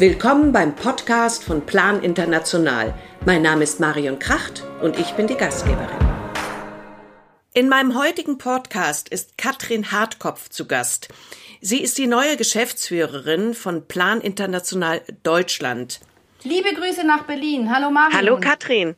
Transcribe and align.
Willkommen 0.00 0.50
beim 0.50 0.74
Podcast 0.74 1.44
von 1.44 1.66
Plan 1.66 2.02
International. 2.02 2.94
Mein 3.26 3.42
Name 3.42 3.64
ist 3.64 3.80
Marion 3.80 4.18
Kracht 4.18 4.64
und 4.80 4.98
ich 4.98 5.10
bin 5.12 5.26
die 5.26 5.34
Gastgeberin. 5.34 5.98
In 7.52 7.68
meinem 7.68 7.98
heutigen 7.98 8.38
Podcast 8.38 9.10
ist 9.10 9.36
Katrin 9.36 9.92
Hartkopf 9.92 10.48
zu 10.48 10.66
Gast. 10.66 11.08
Sie 11.60 11.82
ist 11.82 11.98
die 11.98 12.06
neue 12.06 12.38
Geschäftsführerin 12.38 13.52
von 13.52 13.88
Plan 13.88 14.22
International 14.22 15.02
Deutschland. 15.22 16.00
Liebe 16.44 16.72
Grüße 16.72 17.06
nach 17.06 17.24
Berlin. 17.24 17.70
Hallo 17.70 17.90
Marion. 17.90 18.16
Hallo 18.16 18.40
Katrin. 18.40 18.96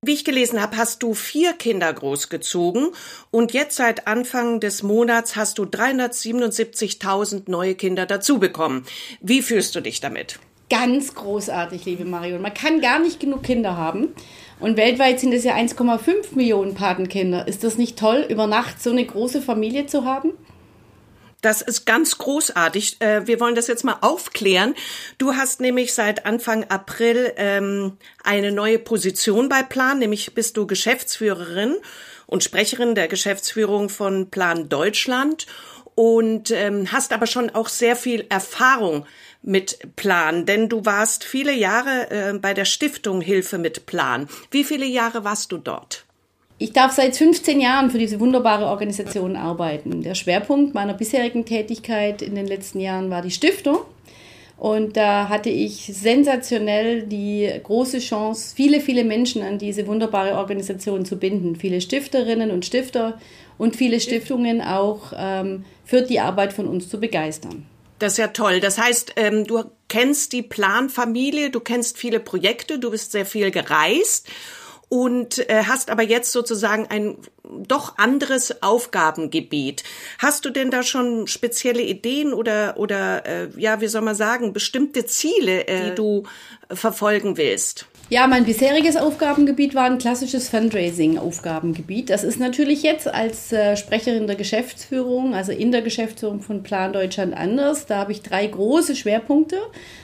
Wie 0.00 0.12
ich 0.14 0.24
gelesen 0.24 0.62
habe, 0.62 0.76
hast 0.76 1.02
du 1.02 1.12
vier 1.12 1.54
Kinder 1.54 1.92
großgezogen 1.92 2.90
und 3.32 3.52
jetzt 3.52 3.74
seit 3.74 4.06
Anfang 4.06 4.60
des 4.60 4.84
Monats 4.84 5.34
hast 5.34 5.58
du 5.58 5.64
377.000 5.64 7.50
neue 7.50 7.74
Kinder 7.74 8.06
dazu 8.06 8.38
bekommen. 8.38 8.84
Wie 9.20 9.42
fühlst 9.42 9.74
du 9.74 9.80
dich 9.80 10.00
damit? 10.00 10.38
Ganz 10.70 11.16
großartig, 11.16 11.84
liebe 11.84 12.04
Marion. 12.04 12.40
Man 12.40 12.54
kann 12.54 12.80
gar 12.80 13.00
nicht 13.00 13.18
genug 13.18 13.42
Kinder 13.42 13.76
haben. 13.76 14.10
Und 14.60 14.76
weltweit 14.76 15.18
sind 15.18 15.32
es 15.32 15.42
ja 15.42 15.56
1,5 15.56 16.36
Millionen 16.36 16.74
Patenkinder. 16.74 17.48
Ist 17.48 17.64
das 17.64 17.76
nicht 17.76 17.98
toll, 17.98 18.24
über 18.28 18.46
Nacht 18.46 18.80
so 18.80 18.90
eine 18.90 19.04
große 19.04 19.42
Familie 19.42 19.86
zu 19.86 20.04
haben? 20.04 20.32
Das 21.40 21.62
ist 21.62 21.86
ganz 21.86 22.18
großartig. 22.18 23.00
Äh, 23.00 23.26
wir 23.26 23.38
wollen 23.38 23.54
das 23.54 23.68
jetzt 23.68 23.84
mal 23.84 23.98
aufklären. 24.00 24.74
Du 25.18 25.34
hast 25.34 25.60
nämlich 25.60 25.94
seit 25.94 26.26
Anfang 26.26 26.64
April 26.64 27.32
ähm, 27.36 27.96
eine 28.24 28.50
neue 28.50 28.78
Position 28.78 29.48
bei 29.48 29.62
Plan, 29.62 30.00
nämlich 30.00 30.34
bist 30.34 30.56
du 30.56 30.66
Geschäftsführerin 30.66 31.76
und 32.26 32.42
Sprecherin 32.42 32.94
der 32.94 33.06
Geschäftsführung 33.06 33.88
von 33.88 34.30
Plan 34.30 34.68
Deutschland 34.68 35.46
und 35.94 36.50
ähm, 36.50 36.90
hast 36.92 37.12
aber 37.12 37.26
schon 37.26 37.50
auch 37.50 37.68
sehr 37.68 37.96
viel 37.96 38.26
Erfahrung 38.28 39.06
mit 39.42 39.78
Plan, 39.96 40.44
denn 40.44 40.68
du 40.68 40.84
warst 40.84 41.24
viele 41.24 41.52
Jahre 41.52 42.10
äh, 42.10 42.38
bei 42.38 42.54
der 42.54 42.64
Stiftung 42.64 43.20
Hilfe 43.20 43.58
mit 43.58 43.86
Plan. 43.86 44.28
Wie 44.50 44.64
viele 44.64 44.86
Jahre 44.86 45.24
warst 45.24 45.52
du 45.52 45.58
dort? 45.58 46.07
Ich 46.60 46.72
darf 46.72 46.92
seit 46.92 47.16
15 47.16 47.60
Jahren 47.60 47.90
für 47.90 47.98
diese 47.98 48.18
wunderbare 48.18 48.66
Organisation 48.66 49.36
arbeiten. 49.36 50.02
Der 50.02 50.16
Schwerpunkt 50.16 50.74
meiner 50.74 50.94
bisherigen 50.94 51.44
Tätigkeit 51.44 52.20
in 52.20 52.34
den 52.34 52.48
letzten 52.48 52.80
Jahren 52.80 53.10
war 53.10 53.22
die 53.22 53.30
Stiftung. 53.30 53.78
Und 54.56 54.96
da 54.96 55.28
hatte 55.28 55.50
ich 55.50 55.88
sensationell 55.94 57.02
die 57.02 57.48
große 57.62 58.00
Chance, 58.00 58.54
viele, 58.56 58.80
viele 58.80 59.04
Menschen 59.04 59.42
an 59.42 59.58
diese 59.58 59.86
wunderbare 59.86 60.34
Organisation 60.34 61.04
zu 61.04 61.16
binden. 61.16 61.54
Viele 61.54 61.80
Stifterinnen 61.80 62.50
und 62.50 62.66
Stifter 62.66 63.20
und 63.56 63.76
viele 63.76 64.00
Stiftungen 64.00 64.60
auch 64.60 65.12
ähm, 65.16 65.64
für 65.84 66.02
die 66.02 66.18
Arbeit 66.18 66.52
von 66.52 66.66
uns 66.66 66.88
zu 66.88 66.98
begeistern. 66.98 67.66
Das 68.00 68.14
ist 68.14 68.18
ja 68.18 68.28
toll. 68.28 68.58
Das 68.58 68.78
heißt, 68.78 69.12
ähm, 69.14 69.44
du 69.44 69.62
kennst 69.88 70.32
die 70.32 70.42
Planfamilie, 70.42 71.50
du 71.50 71.60
kennst 71.60 71.96
viele 71.96 72.18
Projekte, 72.18 72.80
du 72.80 72.90
bist 72.90 73.12
sehr 73.12 73.26
viel 73.26 73.52
gereist 73.52 74.28
und 74.88 75.48
äh, 75.50 75.64
hast 75.66 75.90
aber 75.90 76.02
jetzt 76.02 76.32
sozusagen 76.32 76.86
ein 76.86 77.18
doch 77.44 77.98
anderes 77.98 78.62
Aufgabengebiet. 78.62 79.84
Hast 80.18 80.44
du 80.44 80.50
denn 80.50 80.70
da 80.70 80.82
schon 80.82 81.26
spezielle 81.26 81.82
Ideen 81.82 82.32
oder 82.32 82.76
oder 82.76 83.26
äh, 83.26 83.48
ja, 83.56 83.80
wie 83.80 83.88
soll 83.88 84.02
man 84.02 84.14
sagen, 84.14 84.52
bestimmte 84.52 85.06
Ziele, 85.06 85.66
äh, 85.66 85.90
die 85.90 85.94
du 85.94 86.24
verfolgen 86.70 87.36
willst? 87.36 87.86
Ja, 88.10 88.26
mein 88.26 88.46
bisheriges 88.46 88.96
Aufgabengebiet 88.96 89.74
war 89.74 89.84
ein 89.84 89.98
klassisches 89.98 90.48
Fundraising-Aufgabengebiet. 90.48 92.08
Das 92.08 92.24
ist 92.24 92.40
natürlich 92.40 92.82
jetzt 92.82 93.06
als 93.06 93.52
äh, 93.52 93.76
Sprecherin 93.76 94.26
der 94.26 94.36
Geschäftsführung, 94.36 95.34
also 95.34 95.52
in 95.52 95.72
der 95.72 95.82
Geschäftsführung 95.82 96.40
von 96.40 96.62
Plan 96.62 96.94
Deutschland 96.94 97.36
anders. 97.36 97.84
Da 97.84 97.98
habe 97.98 98.12
ich 98.12 98.22
drei 98.22 98.46
große 98.46 98.96
Schwerpunkte. 98.96 99.58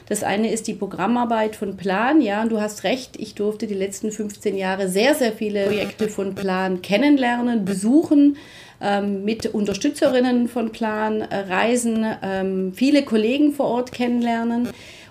Das 0.07 0.23
eine 0.23 0.53
ist 0.53 0.67
die 0.67 0.75
Programmarbeit 0.75 1.57
von 1.57 1.79
Plan. 1.79 2.21
Ja, 2.21 2.43
und 2.43 2.53
du 2.53 2.61
hast 2.61 2.85
recht, 2.85 3.19
ich 3.19 3.37
durfte 3.37 3.67
die 3.67 3.73
letzten 3.73 4.13
15 4.13 4.55
Jahre 4.55 4.91
sehr, 4.91 5.15
sehr 5.15 5.33
viele 5.33 5.65
Projekte 5.65 6.11
von 6.11 6.35
Plan 6.35 6.83
kennenlernen, 6.83 7.65
besuchen 7.65 8.37
ähm, 8.83 9.25
mit 9.25 9.47
Unterstützerinnen 9.47 10.49
von 10.49 10.73
Plan 10.73 11.23
äh, 11.23 11.37
reisen, 11.49 12.05
ähm, 12.23 12.75
viele 12.75 13.03
Kollegen 13.03 13.55
vor 13.55 13.67
Ort 13.69 13.93
kennenlernen. 13.93 14.69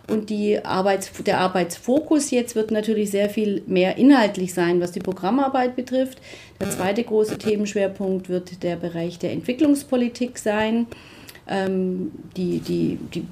Und 0.07 0.29
die 0.29 0.63
Arbeits 0.65 1.11
der 1.25 1.39
Arbeitsfokus 1.39 2.31
jetzt 2.31 2.55
wird 2.55 2.71
natürlich 2.71 3.09
sehr 3.11 3.29
viel 3.29 3.63
mehr 3.67 3.97
inhaltlich 3.97 4.53
sein, 4.53 4.81
was 4.81 4.91
die 4.91 4.99
Programmarbeit 4.99 5.75
betrifft. 5.75 6.19
Der 6.59 6.69
zweite 6.69 7.03
große 7.03 7.37
Themenschwerpunkt 7.37 8.27
wird 8.27 8.63
der 8.63 8.75
Bereich 8.75 9.17
der 9.19 9.31
Entwicklungspolitik 9.31 10.37
sein. 10.37 10.87
Ähm, 11.47 12.11
die, 12.35 12.59
die, 12.59 12.99
die 13.13 13.25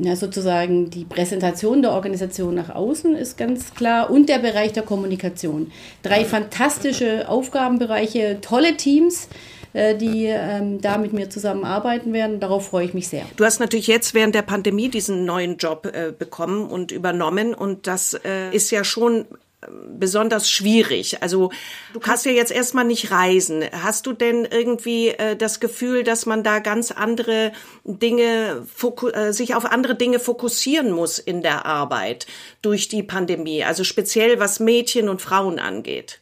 ja, 0.00 0.16
sozusagen 0.16 0.90
die 0.90 1.04
Präsentation 1.04 1.82
der 1.82 1.92
Organisation 1.92 2.54
nach 2.54 2.74
außen 2.74 3.14
ist 3.14 3.36
ganz 3.38 3.74
klar 3.74 4.10
und 4.10 4.28
der 4.28 4.38
Bereich 4.38 4.72
der 4.72 4.82
Kommunikation. 4.82 5.70
Drei 6.02 6.24
fantastische 6.24 7.28
Aufgabenbereiche, 7.28 8.38
tolle 8.40 8.76
Teams, 8.76 9.28
die 9.74 10.26
ähm, 10.26 10.80
da 10.80 10.98
mit 10.98 11.12
mir 11.12 11.28
zusammenarbeiten 11.30 12.12
werden. 12.12 12.38
Darauf 12.38 12.68
freue 12.68 12.86
ich 12.86 12.94
mich 12.94 13.08
sehr. 13.08 13.24
Du 13.36 13.44
hast 13.44 13.58
natürlich 13.58 13.88
jetzt 13.88 14.14
während 14.14 14.34
der 14.34 14.42
Pandemie 14.42 14.88
diesen 14.88 15.24
neuen 15.24 15.56
Job 15.56 15.86
äh, 15.86 16.12
bekommen 16.16 16.68
und 16.68 16.92
übernommen 16.92 17.54
und 17.54 17.86
das 17.86 18.14
äh, 18.24 18.54
ist 18.54 18.70
ja 18.70 18.84
schon 18.84 19.26
ähm, 19.66 19.98
besonders 19.98 20.48
schwierig. 20.48 21.22
Also 21.22 21.50
du 21.92 21.98
kannst 22.00 22.24
ja 22.24 22.32
jetzt 22.32 22.52
erstmal 22.52 22.84
nicht 22.84 23.10
reisen. 23.10 23.64
Hast 23.72 24.06
du 24.06 24.12
denn 24.12 24.46
irgendwie 24.48 25.08
äh, 25.08 25.36
das 25.36 25.58
Gefühl, 25.58 26.04
dass 26.04 26.24
man 26.24 26.44
da 26.44 26.60
ganz 26.60 26.92
andere 26.92 27.52
Dinge, 27.84 28.64
äh, 29.12 29.32
sich 29.32 29.54
auf 29.56 29.64
andere 29.64 29.96
Dinge 29.96 30.20
fokussieren 30.20 30.92
muss 30.92 31.18
in 31.18 31.42
der 31.42 31.66
Arbeit 31.66 32.26
durch 32.62 32.88
die 32.88 33.02
Pandemie? 33.02 33.64
Also 33.64 33.82
speziell 33.82 34.38
was 34.38 34.60
Mädchen 34.60 35.08
und 35.08 35.20
Frauen 35.20 35.58
angeht. 35.58 36.20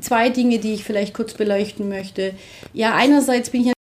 Zwei 0.00 0.30
Dinge, 0.30 0.58
die 0.58 0.74
ich 0.74 0.84
vielleicht 0.84 1.14
kurz 1.14 1.34
beleuchten 1.34 1.88
möchte. 1.88 2.34
Ja, 2.72 2.94
einerseits 2.94 3.50
bin 3.50 3.60
ich 3.62 3.66
ja 3.68 3.72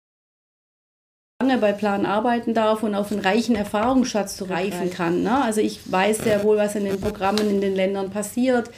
lange 1.41 1.57
bei 1.57 1.73
Plan 1.73 2.05
arbeiten 2.05 2.53
darf 2.53 2.83
und 2.83 2.95
auf 2.95 3.11
einen 3.11 3.21
reichen 3.21 3.55
Erfahrungsschatz 3.55 4.37
zugreifen 4.37 4.89
kann. 4.89 5.23
Ne? 5.23 5.43
Also 5.43 5.61
ich 5.61 5.79
weiß 5.91 6.19
sehr 6.19 6.43
wohl, 6.43 6.57
was 6.57 6.75
in 6.75 6.85
den 6.85 6.99
Programmen 7.01 7.49
in 7.49 7.61
den 7.61 7.75
Ländern 7.75 8.11
passiert, 8.11 8.69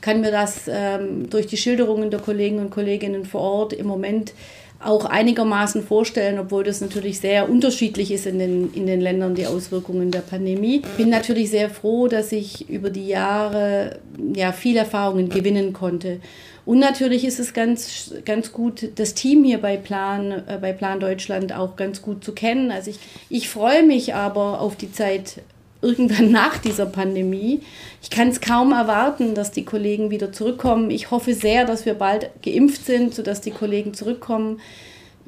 kann 0.00 0.20
mir 0.20 0.30
das 0.30 0.62
ähm, 0.68 1.30
durch 1.30 1.46
die 1.46 1.56
Schilderungen 1.56 2.10
der 2.10 2.20
Kollegen 2.20 2.58
und 2.58 2.70
Kolleginnen 2.70 3.24
vor 3.24 3.40
Ort 3.40 3.72
im 3.72 3.86
Moment 3.86 4.32
auch 4.80 5.06
einigermaßen 5.06 5.82
vorstellen, 5.82 6.38
obwohl 6.38 6.62
das 6.62 6.80
natürlich 6.80 7.18
sehr 7.18 7.50
unterschiedlich 7.50 8.12
ist 8.12 8.26
in 8.26 8.38
den, 8.38 8.72
in 8.74 8.86
den 8.86 9.00
Ländern, 9.00 9.34
die 9.34 9.46
Auswirkungen 9.46 10.12
der 10.12 10.20
Pandemie. 10.20 10.82
Bin 10.96 11.10
natürlich 11.10 11.50
sehr 11.50 11.68
froh, 11.68 12.06
dass 12.06 12.30
ich 12.30 12.68
über 12.70 12.90
die 12.90 13.08
Jahre 13.08 13.98
ja, 14.34 14.52
viel 14.52 14.76
Erfahrungen 14.76 15.30
gewinnen 15.30 15.72
konnte. 15.72 16.20
Und 16.68 16.80
natürlich 16.80 17.24
ist 17.24 17.40
es 17.40 17.54
ganz, 17.54 18.12
ganz 18.26 18.52
gut, 18.52 18.90
das 18.96 19.14
Team 19.14 19.42
hier 19.42 19.56
bei 19.56 19.78
Plan, 19.78 20.32
äh, 20.32 20.58
bei 20.60 20.74
Plan 20.74 21.00
Deutschland 21.00 21.54
auch 21.54 21.76
ganz 21.76 22.02
gut 22.02 22.22
zu 22.22 22.32
kennen. 22.32 22.70
Also 22.70 22.90
ich, 22.90 22.98
ich 23.30 23.48
freue 23.48 23.82
mich 23.82 24.14
aber 24.14 24.60
auf 24.60 24.76
die 24.76 24.92
Zeit 24.92 25.40
irgendwann 25.80 26.30
nach 26.30 26.58
dieser 26.58 26.84
Pandemie. 26.84 27.62
Ich 28.02 28.10
kann 28.10 28.28
es 28.28 28.42
kaum 28.42 28.72
erwarten, 28.72 29.34
dass 29.34 29.50
die 29.50 29.64
Kollegen 29.64 30.10
wieder 30.10 30.30
zurückkommen. 30.30 30.90
Ich 30.90 31.10
hoffe 31.10 31.32
sehr, 31.32 31.64
dass 31.64 31.86
wir 31.86 31.94
bald 31.94 32.28
geimpft 32.42 32.84
sind, 32.84 33.14
sodass 33.14 33.40
die 33.40 33.50
Kollegen 33.50 33.94
zurückkommen. 33.94 34.60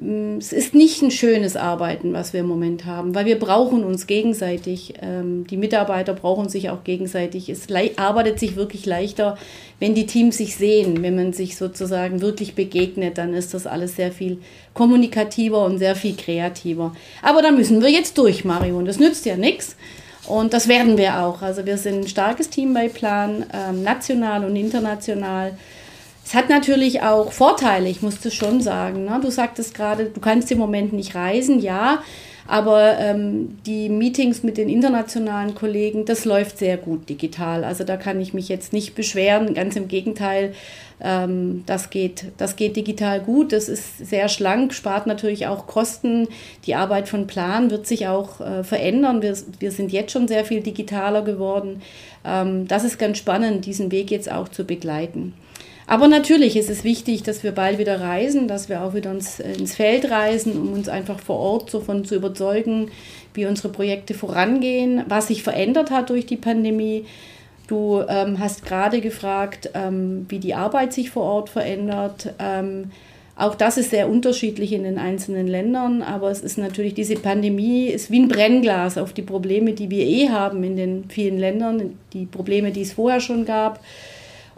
Mm, 0.01 0.39
es 0.39 0.53
ist 0.55 0.75
nicht 0.75 1.03
ein 1.03 1.11
schönes 1.11 1.57
Arbeiten, 1.57 2.15
was 2.15 2.33
wir 2.33 2.41
im 2.41 2.47
Moment 2.47 2.87
haben, 2.87 3.15
weil 3.15 3.27
wir 3.27 3.39
brauchen 3.39 3.85
uns 3.85 4.07
gegenseitig. 4.07 4.95
Ähm, 5.03 5.47
die 5.47 5.59
Mitarbeiter 5.59 6.15
brauchen 6.15 6.49
sich 6.49 6.71
auch 6.71 6.85
gegenseitig. 6.85 7.51
Es 7.51 7.67
arbeitet 7.97 8.41
sich 8.41 8.57
wirklich 8.57 8.87
leichter, 8.87 9.37
wenn 9.79 9.95
die 9.95 10.07
Teams 10.07 10.39
sich 10.39 10.57
sehen, 10.57 11.03
wenn 11.03 11.17
man 11.17 11.35
sich 11.35 11.57
sozusagen 11.57 12.23
wirklich 12.23 12.55
begegnet, 12.55 13.19
dann 13.19 13.35
ist 13.35 13.53
das 13.53 13.67
alles 13.67 13.97
sehr 13.97 14.11
viel 14.11 14.39
kommunikativer 14.73 15.65
und 15.65 15.79
sehr 15.79 15.95
viel 15.95 16.17
kreativer. 16.17 16.95
Aber 17.23 17.43
da 17.43 17.51
müssen 17.51 17.83
wir 17.83 17.91
jetzt 17.91 18.17
durch, 18.17 18.45
Marion. 18.45 18.87
Das 18.87 18.99
nützt 18.99 19.27
ja 19.27 19.37
nichts. 19.37 19.77
Und 20.27 20.53
das 20.55 20.69
werden 20.69 20.97
wir 20.97 21.21
auch. 21.21 21.43
Also 21.43 21.67
wir 21.67 21.77
sind 21.77 22.05
ein 22.05 22.09
starkes 22.09 22.49
Team 22.49 22.73
bei 22.73 22.89
Plan, 22.89 23.45
ähm, 23.53 23.83
national 23.83 24.45
und 24.45 24.57
international. 24.57 25.53
Es 26.25 26.35
hat 26.35 26.49
natürlich 26.49 27.03
auch 27.03 27.33
Vorteile, 27.33 27.89
ich 27.89 28.03
muss 28.03 28.21
das 28.21 28.35
schon 28.35 28.61
sagen. 28.61 29.05
Ne? 29.05 29.19
Du 29.23 29.31
sagtest 29.31 29.75
gerade, 29.75 30.07
du 30.07 30.21
kannst 30.21 30.51
im 30.53 30.59
Moment 30.59 30.93
nicht 30.93 31.15
reisen, 31.15 31.61
ja. 31.61 32.03
Aber 32.51 32.99
ähm, 32.99 33.59
die 33.65 33.89
Meetings 33.89 34.43
mit 34.43 34.57
den 34.57 34.69
internationalen 34.69 35.55
Kollegen, 35.55 36.05
das 36.05 36.25
läuft 36.25 36.59
sehr 36.59 36.77
gut 36.79 37.09
digital. 37.09 37.63
Also 37.63 37.85
da 37.85 37.97
kann 37.97 38.21
ich 38.21 38.35
mich 38.35 38.49
jetzt 38.49 38.73
nicht 38.73 38.97
beschweren. 38.97 39.55
Ganz 39.55 39.77
im 39.77 39.87
Gegenteil, 39.87 40.53
ähm, 41.01 41.63
das, 41.67 41.91
geht, 41.91 42.25
das 42.39 42.57
geht 42.57 42.75
digital 42.75 43.21
gut. 43.21 43.53
Das 43.53 43.69
ist 43.69 43.99
sehr 43.99 44.29
schlank, 44.29 44.75
spart 44.75 45.07
natürlich 45.07 45.47
auch 45.47 45.69
Kosten. 45.69 46.27
Die 46.67 46.75
Arbeit 46.75 47.09
von 47.09 47.29
Plan 47.29 47.71
wird 47.71 47.87
sich 47.87 48.09
auch 48.09 48.41
äh, 48.41 48.65
verändern. 48.65 49.23
Wir, 49.23 49.37
wir 49.61 49.71
sind 49.71 49.93
jetzt 49.93 50.11
schon 50.11 50.27
sehr 50.27 50.45
viel 50.45 50.61
digitaler 50.61 51.23
geworden. 51.23 51.83
Ähm, 52.25 52.67
das 52.67 52.83
ist 52.83 52.99
ganz 52.99 53.19
spannend, 53.19 53.65
diesen 53.65 53.93
Weg 53.93 54.11
jetzt 54.11 54.31
auch 54.31 54.49
zu 54.49 54.65
begleiten. 54.65 55.35
Aber 55.91 56.07
natürlich 56.07 56.57
ist 56.57 56.71
es 56.71 56.85
wichtig, 56.85 57.25
dass 57.25 57.43
wir 57.43 57.51
bald 57.51 57.79
wieder 57.79 58.01
reisen, 58.01 58.47
dass 58.47 58.69
wir 58.69 58.85
auch 58.85 58.95
wieder 58.95 59.11
ins, 59.11 59.41
ins 59.41 59.75
Feld 59.75 60.09
reisen, 60.09 60.53
um 60.57 60.73
uns 60.73 60.89
einfach 60.89 61.19
vor 61.19 61.41
Ort 61.41 61.75
davon 61.75 62.05
zu 62.05 62.15
überzeugen, 62.15 62.93
wie 63.35 63.45
unsere 63.45 63.71
Projekte 63.71 64.15
vorangehen, 64.15 65.03
was 65.09 65.27
sich 65.27 65.43
verändert 65.43 65.91
hat 65.91 66.11
durch 66.11 66.27
die 66.27 66.37
Pandemie. 66.37 67.07
Du 67.67 68.05
ähm, 68.09 68.39
hast 68.39 68.65
gerade 68.65 69.01
gefragt, 69.01 69.71
ähm, 69.75 70.27
wie 70.29 70.39
die 70.39 70.55
Arbeit 70.55 70.93
sich 70.93 71.11
vor 71.11 71.25
Ort 71.25 71.49
verändert. 71.49 72.35
Ähm, 72.39 72.93
auch 73.35 73.57
das 73.57 73.77
ist 73.77 73.91
sehr 73.91 74.09
unterschiedlich 74.09 74.73
in 74.73 74.85
den 74.85 74.97
einzelnen 74.97 75.49
Ländern, 75.49 76.03
aber 76.03 76.31
es 76.31 76.41
ist 76.41 76.57
natürlich, 76.57 76.95
diese 76.95 77.17
Pandemie 77.17 77.87
ist 77.87 78.13
wie 78.13 78.21
ein 78.21 78.29
Brennglas 78.29 78.97
auf 78.97 79.13
die 79.13 79.23
Probleme, 79.23 79.73
die 79.73 79.91
wir 79.91 80.07
eh 80.07 80.29
haben 80.29 80.63
in 80.63 80.77
den 80.77 81.05
vielen 81.09 81.41
Ländern, 81.41 81.99
die 82.13 82.27
Probleme, 82.27 82.71
die 82.71 82.83
es 82.83 82.93
vorher 82.93 83.19
schon 83.19 83.45
gab. 83.45 83.81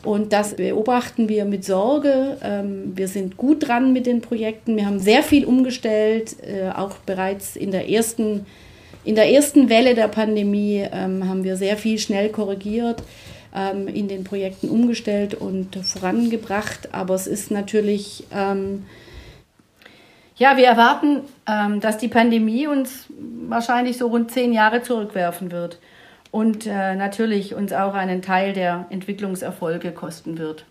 Und 0.04 0.32
das 0.32 0.56
beobachten 0.56 1.28
wir 1.28 1.44
mit 1.44 1.64
Sorge. 1.64 2.36
Ähm, 2.42 2.92
wir 2.96 3.06
sind 3.06 3.36
gut 3.36 3.68
dran 3.68 3.92
mit 3.92 4.06
den 4.06 4.20
Projekten. 4.20 4.76
Wir 4.76 4.86
haben 4.86 4.98
sehr 4.98 5.22
viel 5.22 5.44
umgestellt, 5.44 6.36
äh, 6.42 6.70
auch 6.70 6.96
bereits 6.98 7.54
in 7.54 7.70
der 7.70 7.88
ersten, 7.88 8.46
in 9.04 9.14
der 9.14 9.30
ersten 9.30 9.68
Welle 9.68 9.94
der 9.94 10.08
Pandemie 10.08 10.84
ähm, 10.92 11.28
haben 11.28 11.44
wir 11.44 11.56
sehr 11.56 11.76
viel 11.76 11.98
schnell 11.98 12.30
korrigiert, 12.30 13.02
ähm, 13.54 13.86
in 13.86 14.08
den 14.08 14.24
Projekten 14.24 14.68
umgestellt 14.70 15.34
und 15.34 15.76
vorangebracht. 15.76 16.92
Aber 16.92 17.14
es 17.14 17.28
ist 17.28 17.50
natürlich, 17.50 18.24
ja, 20.36 20.56
wir 20.56 20.66
erwarten, 20.66 21.20
dass 21.80 21.98
die 21.98 22.08
Pandemie 22.08 22.66
uns 22.66 23.06
wahrscheinlich 23.48 23.98
so 23.98 24.08
rund 24.08 24.30
zehn 24.32 24.52
Jahre 24.52 24.82
zurückwerfen 24.82 25.52
wird 25.52 25.78
und 26.32 26.66
äh, 26.66 26.96
natürlich 26.96 27.54
uns 27.54 27.72
auch 27.72 27.94
einen 27.94 28.22
Teil 28.22 28.54
der 28.54 28.86
Entwicklungserfolge 28.90 29.92
kosten 29.92 30.38
wird. 30.38 30.64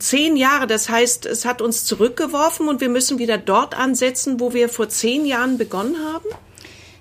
Zehn 0.00 0.36
Jahre, 0.36 0.66
das 0.66 0.88
heißt, 0.88 1.26
es 1.26 1.44
hat 1.44 1.62
uns 1.62 1.84
zurückgeworfen 1.84 2.68
und 2.68 2.80
wir 2.80 2.88
müssen 2.88 3.18
wieder 3.18 3.38
dort 3.38 3.78
ansetzen, 3.78 4.40
wo 4.40 4.52
wir 4.52 4.68
vor 4.68 4.88
zehn 4.88 5.24
Jahren 5.24 5.58
begonnen 5.58 5.96
haben? 6.12 6.26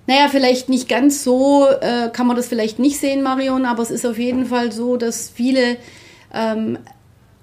Naja, 0.05 0.27
vielleicht 0.29 0.69
nicht 0.69 0.87
ganz 0.87 1.23
so 1.23 1.67
äh, 1.67 2.09
kann 2.13 2.27
man 2.27 2.35
das 2.35 2.47
vielleicht 2.47 2.77
nicht 2.77 2.99
sehen, 2.99 3.23
Marion, 3.23 3.65
aber 3.65 3.81
es 3.81 3.89
ist 3.89 4.05
auf 4.05 4.19
jeden 4.19 4.45
Fall 4.45 4.71
so, 4.71 4.97
dass 4.97 5.29
viele 5.29 5.77
ähm, 6.31 6.77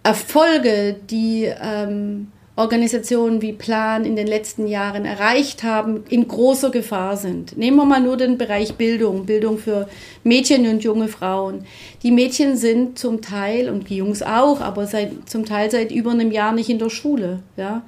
Erfolge, 0.05 0.95
die 1.11 1.53
ähm, 1.61 2.31
Organisationen 2.55 3.41
wie 3.41 3.55
Plan 3.55 4.05
in 4.05 4.15
den 4.15 4.27
letzten 4.27 4.67
Jahren 4.67 5.07
erreicht 5.07 5.63
haben, 5.63 6.05
in 6.11 6.29
großer 6.29 6.71
Gefahr 6.71 7.17
sind. 7.17 7.57
Nehmen 7.57 7.79
wir 7.79 7.87
mal 7.87 8.01
nur 8.01 8.19
den 8.19 8.37
Bereich 8.37 8.75
Bildung, 8.75 9.25
Bildung 9.25 9.57
für 9.57 9.89
Mädchen 10.23 10.67
und 10.67 10.85
junge 10.85 11.09
Frauen. 11.09 11.65
Die 12.03 12.11
Mädchen 12.11 12.59
sind 12.59 12.99
zum 12.99 13.23
Teil 13.23 13.71
und 13.71 13.89
die 13.89 13.97
Jungs 13.97 14.23
auch, 14.23 14.61
aber 14.61 14.87
seit, 14.87 15.31
zum 15.31 15.47
Teil 15.47 15.71
seit 15.71 15.91
über 15.91 16.11
einem 16.11 16.31
Jahr 16.31 16.53
nicht 16.53 16.69
in 16.69 16.79
der 16.79 16.91
Schule. 16.91 17.43
Ja? 17.57 17.83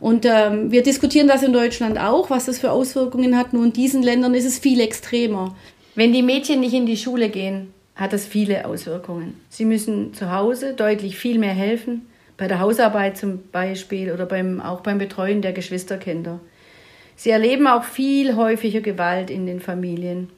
Und 0.00 0.26
ähm, 0.26 0.72
wir 0.72 0.82
diskutieren 0.82 1.28
das 1.28 1.44
in 1.44 1.52
Deutschland 1.52 1.96
auch, 2.00 2.28
was 2.28 2.46
das 2.46 2.58
für 2.58 2.72
Auswirkungen 2.72 3.36
hat. 3.36 3.52
Nur 3.52 3.64
in 3.64 3.72
diesen 3.72 4.02
Ländern 4.02 4.34
ist 4.34 4.46
es 4.46 4.58
viel 4.58 4.80
extremer. 4.80 5.54
Wenn 5.94 6.12
die 6.12 6.22
Mädchen 6.22 6.58
nicht 6.58 6.74
in 6.74 6.86
die 6.86 6.96
Schule 6.96 7.28
gehen, 7.28 7.72
hat 7.94 8.12
das 8.12 8.26
viele 8.26 8.66
Auswirkungen. 8.66 9.40
Sie 9.48 9.64
müssen 9.64 10.12
zu 10.12 10.32
Hause 10.32 10.74
deutlich 10.74 11.16
viel 11.16 11.38
mehr 11.38 11.54
helfen 11.54 12.02
bei 12.38 12.48
der 12.48 12.60
Hausarbeit 12.60 13.18
zum 13.18 13.42
Beispiel 13.50 14.12
oder 14.12 14.24
beim, 14.24 14.62
auch 14.62 14.80
beim 14.80 14.96
Betreuen 14.96 15.42
der 15.42 15.52
Geschwisterkinder. 15.52 16.40
Sie 17.16 17.30
erleben 17.30 17.66
auch 17.66 17.82
viel 17.82 18.36
häufiger 18.36 18.80
Gewalt 18.80 19.28
in 19.28 19.44
den 19.44 19.60
Familien. 19.60 20.30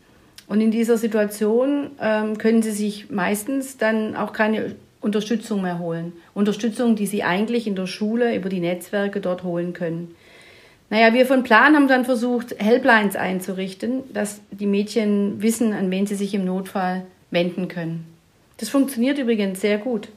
Und 0.48 0.60
in 0.60 0.70
dieser 0.72 0.96
Situation 0.96 1.90
ähm, 2.00 2.38
können 2.38 2.62
sie 2.62 2.72
sich 2.72 3.10
meistens 3.10 3.76
dann 3.76 4.16
auch 4.16 4.32
keine 4.32 4.74
Unterstützung 5.00 5.62
mehr 5.62 5.78
holen. 5.78 6.14
Unterstützung, 6.34 6.96
die 6.96 7.06
sie 7.06 7.22
eigentlich 7.22 7.66
in 7.66 7.76
der 7.76 7.86
Schule 7.86 8.34
über 8.34 8.48
die 8.48 8.60
Netzwerke 8.60 9.20
dort 9.20 9.44
holen 9.44 9.74
können. 9.74 10.14
Naja, 10.88 11.14
wir 11.14 11.26
von 11.26 11.44
Plan 11.44 11.76
haben 11.76 11.86
dann 11.86 12.04
versucht, 12.04 12.56
Helplines 12.58 13.14
einzurichten, 13.14 14.02
dass 14.12 14.40
die 14.50 14.66
Mädchen 14.66 15.40
wissen, 15.40 15.72
an 15.72 15.90
wen 15.90 16.06
sie 16.06 16.16
sich 16.16 16.34
im 16.34 16.44
Notfall 16.44 17.02
wenden 17.30 17.68
können. 17.68 18.06
Das 18.56 18.70
funktioniert 18.70 19.18
übrigens 19.18 19.60
sehr 19.60 19.78
gut. 19.78 20.08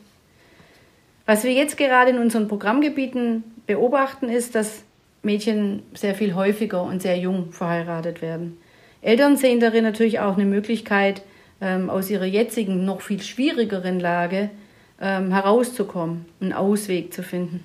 Was 1.26 1.44
wir 1.44 1.54
jetzt 1.54 1.78
gerade 1.78 2.12
in 2.12 2.20
unseren 2.20 2.48
Programmgebieten 2.48 3.44
beobachten, 3.66 4.28
ist, 4.30 4.56
dass 4.56 4.84
Mädchen 5.22 5.84
sehr 5.94 6.16
viel 6.16 6.36
häufiger 6.36 6.84
und 6.84 7.02
sehr 7.02 7.18
jung 7.18 7.52
verheiratet 7.52 8.22
werden. 8.22 8.58
Eltern 9.02 9.38
sehen 9.38 9.60
darin 9.60 9.84
natürlich 9.84 10.20
auch 10.20 10.36
eine 10.36 10.46
Möglichkeit, 10.46 11.24
ähm, 11.62 11.90
aus 11.90 12.10
ihrer 12.10 12.26
jetzigen, 12.26 12.84
noch 12.84 13.02
viel 13.02 13.22
schwierigeren 13.22 14.00
Lage 14.00 14.50
ähm, 15.00 15.32
herauszukommen, 15.32 16.26
einen 16.42 16.54
Ausweg 16.54 17.14
zu 17.14 17.24
finden. 17.24 17.64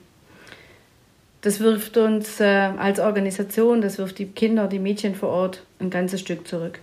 Das 1.41 1.61
wirft 1.61 1.97
uns 1.97 2.41
äh, 2.41 2.45
als 2.45 3.01
Organisation, 3.01 3.81
das 3.81 3.99
wirft 3.99 4.19
die 4.19 4.27
Kinder, 4.27 4.69
die 4.69 4.79
Mädchen 4.79 5.15
vor 5.15 5.31
Ort 5.31 5.65
ein 5.81 5.91
ganzes 5.91 6.21
Stück 6.21 6.47
zurück. 6.47 6.81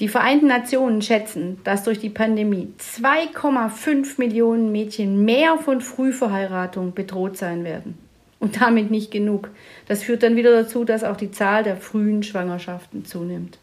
Die 0.00 0.08
Vereinten 0.08 0.46
Nationen 0.46 1.02
schätzen, 1.02 1.58
dass 1.64 1.82
durch 1.82 1.98
die 1.98 2.10
Pandemie 2.10 2.72
2,5 2.78 4.14
Millionen 4.18 4.70
Mädchen 4.70 5.24
mehr 5.24 5.58
von 5.58 5.80
Frühverheiratung 5.80 6.94
bedroht 6.94 7.36
sein 7.36 7.64
werden. 7.64 7.98
Und 8.38 8.60
damit 8.60 8.92
nicht 8.92 9.10
genug. 9.10 9.50
Das 9.88 10.04
führt 10.04 10.22
dann 10.22 10.36
wieder 10.36 10.52
dazu, 10.52 10.84
dass 10.84 11.02
auch 11.02 11.16
die 11.16 11.32
Zahl 11.32 11.64
der 11.64 11.76
frühen 11.76 12.22
Schwangerschaften 12.22 13.04
zunimmt. 13.04 13.58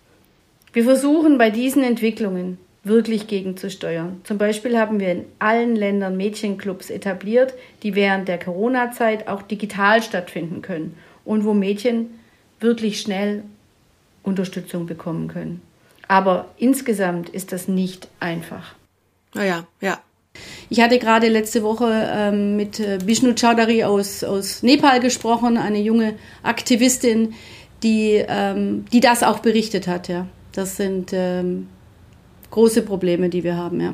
Wir 0.74 0.84
versuchen 0.84 1.38
bei 1.38 1.50
diesen 1.50 1.82
Entwicklungen 1.84 2.58
wirklich 2.84 3.28
gegenzusteuern. 3.28 4.20
Zum 4.26 4.38
Beispiel 4.38 4.78
haben 4.78 5.00
wir 5.00 5.14
in 5.14 5.26
allen 5.40 5.78
Ländern 5.78 6.18
Mädchenclubs 6.18 6.90
etabliert, 6.90 7.54
die 7.82 7.96
während 7.96 8.28
der 8.28 8.38
Corona-Zeit 8.38 9.30
auch 9.30 9.42
digital 9.42 10.04
stattfinden 10.04 10.62
können 10.62 10.98
und 11.24 11.46
wo 11.46 11.54
Mädchen 11.54 12.20
wirklich 12.60 13.00
schnell 13.00 13.44
Unterstützung 14.22 14.86
bekommen 14.86 15.30
können. 15.30 15.62
Aber 16.08 16.50
insgesamt 16.58 17.30
ist 17.30 17.52
das 17.52 17.68
nicht 17.68 18.08
einfach. 18.20 18.76
Naja, 19.34 19.68
ja. 19.82 20.00
Ich 20.70 20.82
hatte 20.82 21.00
gerade 21.00 21.30
letzte 21.30 21.64
Woche 21.64 22.10
ähm, 22.12 22.56
mit 22.58 22.80
äh, 22.80 23.06
Vishnu 23.06 23.34
Chaudhary 23.36 23.84
aus, 23.84 24.24
aus 24.24 24.64
Nepal 24.64 25.00
gesprochen, 25.00 25.58
eine 25.58 25.80
junge 25.80 26.16
Aktivistin, 26.44 27.34
die, 27.84 28.24
ähm, 28.28 28.86
die 28.92 29.00
das 29.00 29.24
auch 29.24 29.40
berichtet 29.40 29.88
hat. 29.88 30.08
Ja. 30.08 30.28
Das 30.52 30.76
sind 30.78 31.12
ähm, 31.14 31.68
große 32.52 32.82
Probleme, 32.82 33.30
die 33.30 33.44
wir 33.44 33.56
haben. 33.56 33.80
Ja. 33.80 33.94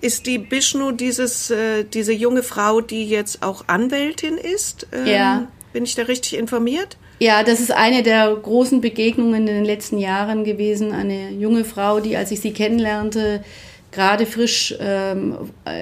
Ist 0.00 0.26
die 0.26 0.50
Vishnu 0.50 0.92
dieses, 0.92 1.50
äh, 1.50 1.84
diese 1.84 2.12
junge 2.12 2.42
Frau, 2.42 2.80
die 2.80 3.08
jetzt 3.08 3.42
auch 3.42 3.68
Anwältin 3.68 4.36
ist? 4.36 4.86
Ähm, 4.92 5.06
ja. 5.06 5.48
Bin 5.72 5.84
ich 5.84 5.94
da 5.94 6.02
richtig 6.02 6.36
informiert? 6.38 6.98
Ja, 7.18 7.42
das 7.44 7.60
ist 7.60 7.70
eine 7.70 8.02
der 8.02 8.34
großen 8.34 8.80
Begegnungen 8.80 9.46
in 9.46 9.54
den 9.54 9.64
letzten 9.64 9.98
Jahren 9.98 10.44
gewesen. 10.44 10.92
Eine 10.92 11.30
junge 11.30 11.64
Frau, 11.64 12.00
die, 12.00 12.16
als 12.16 12.32
ich 12.32 12.40
sie 12.40 12.52
kennenlernte, 12.52 13.44
gerade 13.92 14.26
frisch 14.26 14.74
ähm, 14.80 15.36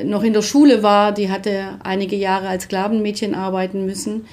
noch 0.04 0.22
in 0.22 0.34
der 0.34 0.42
Schule 0.42 0.82
war. 0.82 1.12
Die 1.12 1.30
hatte 1.30 1.78
einige 1.82 2.16
Jahre 2.16 2.48
als 2.48 2.64
Sklavenmädchen 2.64 3.34
arbeiten 3.34 3.86
müssen. 3.86 4.26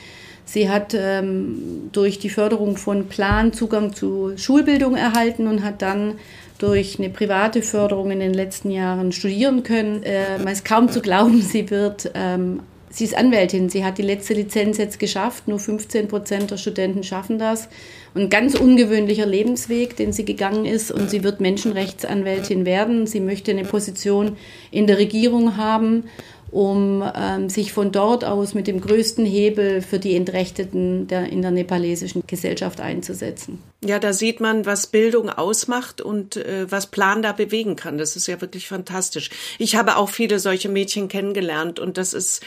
Sie 0.44 0.70
hat 0.70 0.94
ähm, 0.94 1.90
durch 1.92 2.20
die 2.20 2.30
Förderung 2.30 2.78
von 2.78 3.08
Plan 3.08 3.52
Zugang 3.54 3.94
zu 3.94 4.34
Schulbildung 4.38 4.96
erhalten 4.96 5.48
und 5.48 5.64
hat 5.64 5.82
dann 5.82 6.14
durch 6.58 6.98
eine 7.00 7.10
private 7.10 7.62
Förderung 7.62 8.12
in 8.12 8.20
den 8.20 8.34
letzten 8.34 8.72
Jahren 8.72 9.12
studieren 9.12 9.64
können. 9.64 10.04
Äh, 10.04 10.38
man 10.40 10.54
ist 10.54 10.66
kaum 10.66 10.90
zu 10.90 11.02
glauben, 11.02 11.42
sie 11.42 11.70
wird 11.70 12.12
ähm, 12.16 12.62
Sie 12.90 13.04
ist 13.04 13.18
Anwältin, 13.18 13.70
sie 13.70 13.84
hat 13.84 13.98
die 13.98 14.04
letzte 14.04 14.34
Lizenz 14.34 14.78
jetzt 14.78 14.98
geschafft, 14.98 15.48
nur 15.48 15.60
15 15.60 16.08
Prozent 16.08 16.52
der 16.52 16.58
Studenten 16.58 17.04
schaffen 17.04 17.38
das. 17.38 17.68
Ein 18.16 18.30
ganz 18.30 18.56
ungewöhnlicher 18.56 19.26
Lebensweg, 19.26 19.98
den 19.98 20.14
sie 20.14 20.24
gegangen 20.24 20.66
ist 20.66 20.92
und 20.92 21.10
sie 21.10 21.22
wird 21.24 21.42
Menschenrechtsanwältin 21.42 22.66
werden. 22.66 23.06
Sie 23.06 23.20
möchte 23.20 23.52
eine 23.52 23.66
Position 23.66 24.38
in 24.72 24.88
der 24.88 24.98
Regierung 24.98 25.58
haben 25.58 26.06
um 26.52 27.04
ähm, 27.16 27.50
sich 27.50 27.74
von 27.74 27.92
dort 27.92 28.24
aus 28.24 28.54
mit 28.54 28.68
dem 28.68 28.80
größten 28.80 29.26
Hebel 29.26 29.82
für 29.82 30.00
die 30.00 30.16
Entrechteten 30.16 31.08
der, 31.08 31.30
in 31.30 31.42
der 31.42 31.52
nepalesischen 31.52 32.24
Gesellschaft 32.26 32.80
einzusetzen. 32.80 33.62
Ja, 33.84 34.00
da 34.00 34.14
sieht 34.14 34.40
man, 34.40 34.66
was 34.66 34.88
Bildung 34.88 35.30
ausmacht 35.30 36.02
und 36.02 36.38
äh, 36.38 36.70
was 36.70 36.88
Plan 36.88 37.22
da 37.22 37.32
bewegen 37.32 37.76
kann. 37.76 37.98
Das 37.98 38.16
ist 38.16 38.28
ja 38.28 38.40
wirklich 38.42 38.68
fantastisch. 38.68 39.30
Ich 39.60 39.76
habe 39.76 39.98
auch 39.98 40.10
viele 40.10 40.40
solche 40.40 40.70
Mädchen 40.70 41.10
kennengelernt 41.10 41.80
und 41.80 41.98
das 41.98 42.14
ist, 42.14 42.42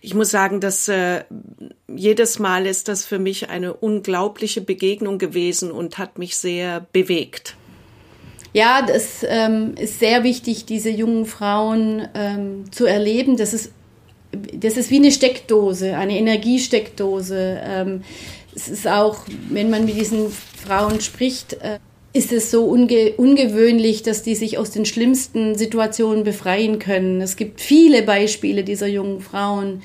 ich 0.00 0.14
muss 0.14 0.30
sagen, 0.30 0.60
dass 0.60 0.88
äh, 0.88 1.24
jedes 1.88 2.38
Mal 2.38 2.66
ist 2.66 2.88
das 2.88 3.06
für 3.06 3.18
mich 3.18 3.48
eine 3.50 3.72
unglaubliche 3.72 4.60
Begegnung 4.60 5.18
gewesen 5.18 5.70
und 5.70 5.98
hat 5.98 6.18
mich 6.18 6.36
sehr 6.36 6.86
bewegt. 6.92 7.56
Ja, 8.54 8.82
das 8.86 9.26
ähm, 9.28 9.74
ist 9.76 9.98
sehr 9.98 10.22
wichtig, 10.22 10.64
diese 10.64 10.88
jungen 10.88 11.26
Frauen 11.26 12.06
ähm, 12.14 12.70
zu 12.70 12.86
erleben. 12.86 13.36
Das 13.36 13.52
ist, 13.52 13.72
das 14.54 14.76
ist 14.76 14.90
wie 14.92 14.98
eine 14.98 15.10
Steckdose, 15.10 15.96
eine 15.96 16.16
Energiesteckdose. 16.16 17.60
Ähm, 17.66 18.04
es 18.54 18.68
ist 18.68 18.86
auch, 18.86 19.18
wenn 19.50 19.70
man 19.70 19.84
mit 19.84 19.98
diesen 19.98 20.30
Frauen 20.30 21.00
spricht, 21.00 21.54
äh, 21.54 21.80
ist 22.12 22.32
es 22.32 22.52
so 22.52 22.66
unge 22.66 23.14
ungewöhnlich, 23.16 24.04
dass 24.04 24.22
die 24.22 24.36
sich 24.36 24.56
aus 24.56 24.70
den 24.70 24.84
schlimmsten 24.84 25.56
Situationen 25.56 26.22
befreien 26.22 26.78
können. 26.78 27.20
Es 27.20 27.34
gibt 27.34 27.60
viele 27.60 28.02
Beispiele 28.02 28.62
dieser 28.62 28.86
jungen 28.86 29.20
Frauen, 29.20 29.82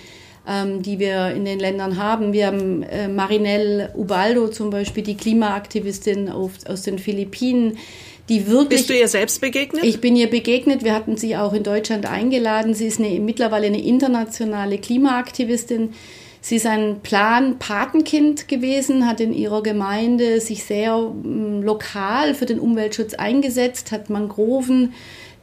ähm, 0.48 0.84
die 0.84 1.00
wir 1.00 1.32
in 1.32 1.44
den 1.44 1.58
Ländern 1.58 1.98
haben. 1.98 2.34
Wir 2.34 2.46
haben 2.46 2.84
äh, 2.84 3.08
Marinelle 3.08 3.92
Ubaldo 3.96 4.50
zum 4.50 4.70
Beispiel, 4.70 5.02
die 5.02 5.18
Klimaaktivistin 5.18 6.30
auf, 6.30 6.52
aus 6.68 6.84
den 6.84 7.00
Philippinen, 7.00 7.80
die 8.29 8.48
wirklich. 8.48 8.69
Bist 8.69 8.89
du 8.89 8.98
ihr 8.98 9.07
selbst 9.07 9.41
begegnet? 9.41 9.83
Ich 9.83 10.00
bin 10.00 10.15
ihr 10.15 10.29
begegnet. 10.29 10.83
Wir 10.83 10.93
hatten 10.93 11.17
sie 11.17 11.36
auch 11.36 11.53
in 11.53 11.63
Deutschland 11.63 12.05
eingeladen. 12.05 12.74
Sie 12.74 12.88
ist 12.88 13.00
eine, 13.00 13.19
mittlerweile 13.19 13.67
eine 13.67 13.83
internationale 13.83 14.77
Klimaaktivistin. 14.77 15.93
Sie 16.41 16.55
ist 16.55 16.65
ein 16.65 17.01
Plan-Patenkind 17.01 18.48
gewesen, 18.48 19.07
hat 19.07 19.19
in 19.19 19.33
ihrer 19.33 19.62
Gemeinde 19.62 20.39
sich 20.39 20.63
sehr 20.63 20.93
ähm, 20.93 21.62
lokal 21.62 22.33
für 22.33 22.45
den 22.45 22.59
Umweltschutz 22.59 23.13
eingesetzt, 23.13 23.91
hat 23.91 24.09
Mangroven 24.09 24.93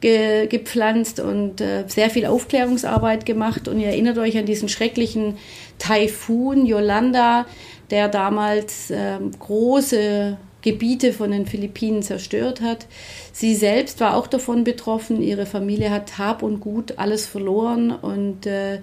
ge 0.00 0.46
gepflanzt 0.46 1.20
und 1.20 1.60
äh, 1.60 1.84
sehr 1.86 2.08
viel 2.08 2.24
Aufklärungsarbeit 2.26 3.26
gemacht. 3.26 3.68
Und 3.68 3.80
ihr 3.80 3.88
erinnert 3.88 4.16
euch 4.16 4.38
an 4.38 4.46
diesen 4.46 4.68
schrecklichen 4.68 5.36
Taifun 5.78 6.64
Yolanda, 6.64 7.46
der 7.90 8.08
damals 8.08 8.90
äh, 8.90 9.18
große 9.38 10.38
Gebiete 10.66 11.12
von 11.12 11.30
den 11.30 11.46
Philippinen 11.46 12.02
zerstört 12.02 12.60
hat. 12.60 12.88
Sie 13.32 13.54
selbst 13.54 14.00
war 14.00 14.16
auch 14.16 14.26
davon 14.26 14.64
betroffen. 14.64 15.22
Ihre 15.22 15.46
Familie 15.46 15.92
hat 15.92 16.18
Hab 16.18 16.42
und 16.42 16.58
Gut 16.58 16.94
alles 16.96 17.24
verloren 17.24 17.92
und 17.92 18.46
äh, 18.46 18.80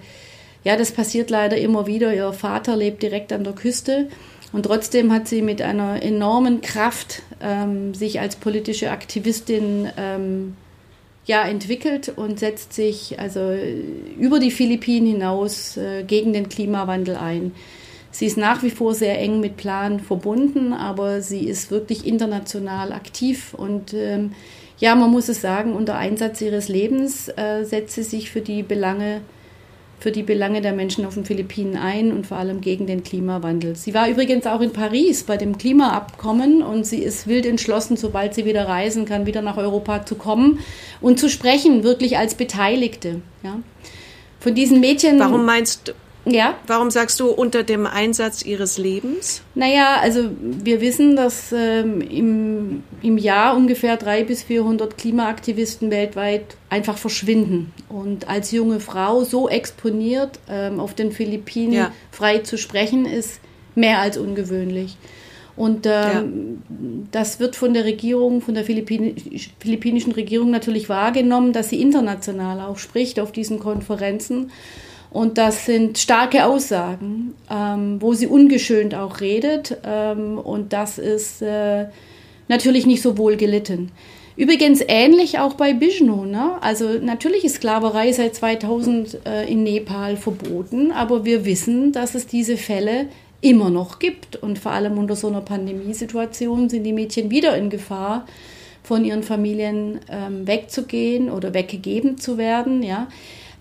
ja, 0.64 0.78
das 0.78 0.92
passiert 0.92 1.28
leider 1.28 1.58
immer 1.58 1.86
wieder. 1.86 2.14
Ihr 2.14 2.32
Vater 2.32 2.74
lebt 2.74 3.02
direkt 3.02 3.34
an 3.34 3.44
der 3.44 3.52
Küste. 3.52 4.08
Und 4.50 4.62
trotzdem 4.62 5.12
hat 5.12 5.28
sie 5.28 5.42
mit 5.42 5.60
einer 5.60 6.02
enormen 6.02 6.62
Kraft 6.62 7.20
ähm, 7.42 7.92
sich 7.92 8.18
als 8.18 8.36
politische 8.36 8.90
Aktivistin 8.90 9.90
ähm, 9.98 10.56
ja, 11.26 11.46
entwickelt 11.46 12.14
und 12.16 12.38
setzt 12.38 12.72
sich 12.72 13.20
also 13.20 13.54
über 14.18 14.38
die 14.38 14.50
Philippinen 14.50 15.06
hinaus 15.06 15.76
äh, 15.76 16.02
gegen 16.04 16.32
den 16.32 16.48
Klimawandel 16.48 17.16
ein. 17.16 17.52
Sie 18.14 18.26
ist 18.26 18.36
nach 18.36 18.62
wie 18.62 18.70
vor 18.70 18.94
sehr 18.94 19.18
eng 19.18 19.40
mit 19.40 19.56
Plan 19.56 19.98
verbunden, 19.98 20.72
aber 20.72 21.20
sie 21.20 21.48
ist 21.48 21.72
wirklich 21.72 22.06
international 22.06 22.92
aktiv 22.92 23.54
und 23.54 23.92
ähm, 23.92 24.30
ja, 24.78 24.94
man 24.94 25.10
muss 25.10 25.28
es 25.28 25.40
sagen, 25.40 25.72
unter 25.72 25.96
Einsatz 25.96 26.40
ihres 26.40 26.68
Lebens 26.68 27.28
äh, 27.28 27.64
setzt 27.64 27.96
sie 27.96 28.04
sich 28.04 28.30
für 28.30 28.40
die 28.40 28.62
Belange 28.62 29.22
für 29.98 30.12
die 30.12 30.22
Belange 30.22 30.60
der 30.60 30.74
Menschen 30.74 31.04
auf 31.06 31.14
den 31.14 31.24
Philippinen 31.24 31.76
ein 31.76 32.12
und 32.12 32.26
vor 32.26 32.36
allem 32.36 32.60
gegen 32.60 32.86
den 32.86 33.02
Klimawandel. 33.02 33.74
Sie 33.74 33.94
war 33.94 34.08
übrigens 34.08 34.46
auch 34.46 34.60
in 34.60 34.72
Paris 34.72 35.24
bei 35.24 35.36
dem 35.36 35.58
Klimaabkommen 35.58 36.62
und 36.62 36.86
sie 36.86 36.98
ist 36.98 37.26
wild 37.26 37.46
entschlossen, 37.46 37.96
sobald 37.96 38.34
sie 38.34 38.44
wieder 38.44 38.68
reisen 38.68 39.06
kann, 39.06 39.26
wieder 39.26 39.42
nach 39.42 39.56
Europa 39.56 40.06
zu 40.06 40.14
kommen 40.14 40.60
und 41.00 41.18
zu 41.18 41.28
sprechen, 41.28 41.82
wirklich 41.82 42.16
als 42.16 42.36
Beteiligte. 42.36 43.22
Ja. 43.42 43.58
Von 44.38 44.54
diesen 44.54 44.78
Mädchen. 44.78 45.18
Warum 45.18 45.44
meinst 45.46 45.88
du? 45.88 45.92
Ja. 46.26 46.54
Warum 46.66 46.90
sagst 46.90 47.20
du 47.20 47.30
unter 47.30 47.62
dem 47.62 47.86
Einsatz 47.86 48.44
ihres 48.44 48.78
Lebens? 48.78 49.42
Naja, 49.54 49.96
also 50.00 50.30
wir 50.40 50.80
wissen, 50.80 51.16
dass 51.16 51.52
ähm, 51.52 52.00
im, 52.00 52.82
im 53.02 53.18
Jahr 53.18 53.56
ungefähr 53.56 53.96
300 53.96 54.26
bis 54.26 54.42
400 54.42 54.96
Klimaaktivisten 54.96 55.90
weltweit 55.90 56.56
einfach 56.70 56.96
verschwinden. 56.96 57.72
Und 57.88 58.28
als 58.28 58.52
junge 58.52 58.80
Frau 58.80 59.24
so 59.24 59.48
exponiert 59.48 60.38
ähm, 60.48 60.80
auf 60.80 60.94
den 60.94 61.12
Philippinen 61.12 61.72
ja. 61.72 61.92
frei 62.10 62.38
zu 62.38 62.56
sprechen, 62.56 63.04
ist 63.04 63.40
mehr 63.74 64.00
als 64.00 64.16
ungewöhnlich. 64.16 64.96
Und 65.56 65.86
ähm, 65.86 66.62
ja. 66.68 66.76
das 67.12 67.38
wird 67.38 67.54
von 67.54 67.74
der 67.74 67.84
Regierung, 67.84 68.40
von 68.40 68.54
der 68.54 68.64
Philippin 68.64 69.14
philippinischen 69.60 70.12
Regierung 70.12 70.50
natürlich 70.50 70.88
wahrgenommen, 70.88 71.52
dass 71.52 71.68
sie 71.68 71.80
international 71.80 72.60
auch 72.60 72.78
spricht 72.78 73.20
auf 73.20 73.30
diesen 73.30 73.60
Konferenzen. 73.60 74.50
Und 75.14 75.38
das 75.38 75.64
sind 75.64 75.96
starke 75.96 76.44
Aussagen, 76.44 77.34
ähm, 77.48 78.02
wo 78.02 78.14
sie 78.14 78.26
ungeschönt 78.26 78.96
auch 78.96 79.20
redet. 79.20 79.78
Ähm, 79.86 80.38
und 80.38 80.72
das 80.72 80.98
ist 80.98 81.40
äh, 81.40 81.86
natürlich 82.48 82.84
nicht 82.84 83.00
so 83.00 83.16
wohl 83.16 83.36
gelitten. 83.36 83.92
Übrigens 84.36 84.82
ähnlich 84.84 85.38
auch 85.38 85.54
bei 85.54 85.72
Bishnu. 85.72 86.24
Ne? 86.24 86.60
Also 86.60 86.98
natürlich 87.00 87.44
ist 87.44 87.54
Sklaverei 87.54 88.10
seit 88.10 88.34
2000 88.34 89.20
äh, 89.24 89.44
in 89.48 89.62
Nepal 89.62 90.16
verboten, 90.16 90.90
aber 90.90 91.24
wir 91.24 91.44
wissen, 91.44 91.92
dass 91.92 92.16
es 92.16 92.26
diese 92.26 92.56
Fälle 92.56 93.06
immer 93.40 93.70
noch 93.70 94.00
gibt. 94.00 94.34
Und 94.34 94.58
vor 94.58 94.72
allem 94.72 94.98
unter 94.98 95.14
so 95.14 95.28
einer 95.28 95.42
Pandemiesituation 95.42 96.68
sind 96.68 96.82
die 96.82 96.92
Mädchen 96.92 97.30
wieder 97.30 97.56
in 97.56 97.70
Gefahr, 97.70 98.26
von 98.82 99.04
ihren 99.04 99.22
Familien 99.22 100.00
ähm, 100.10 100.44
wegzugehen 100.48 101.30
oder 101.30 101.54
weggegeben 101.54 102.18
zu 102.18 102.36
werden. 102.36 102.82
Ja? 102.82 103.06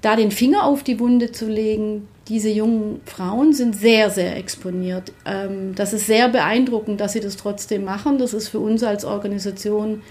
Da 0.03 0.17
den 0.17 0.31
Finger 0.31 0.65
auf 0.65 0.83
die 0.83 0.99
Wunde 0.99 1.31
zu 1.31 1.47
legen, 1.47 2.09
diese 2.27 2.49
jungen 2.49 3.01
Frauen 3.05 3.53
sind 3.53 3.73
sehr, 3.73 4.09
sehr 4.09 4.35
exponiert. 4.35 5.13
Ähm, 5.25 5.73
das 5.75 5.93
ist 5.93 6.07
sehr 6.07 6.27
beeindruckend, 6.27 6.99
dass 6.99 7.13
sie 7.13 7.21
das 7.21 7.37
trotzdem 7.37 7.85
machen. 7.85 8.17
Das 8.17 8.33
ist 8.33 8.49
für 8.49 8.59
uns 8.59 8.83
als 8.83 9.05
Organisation 9.05 10.01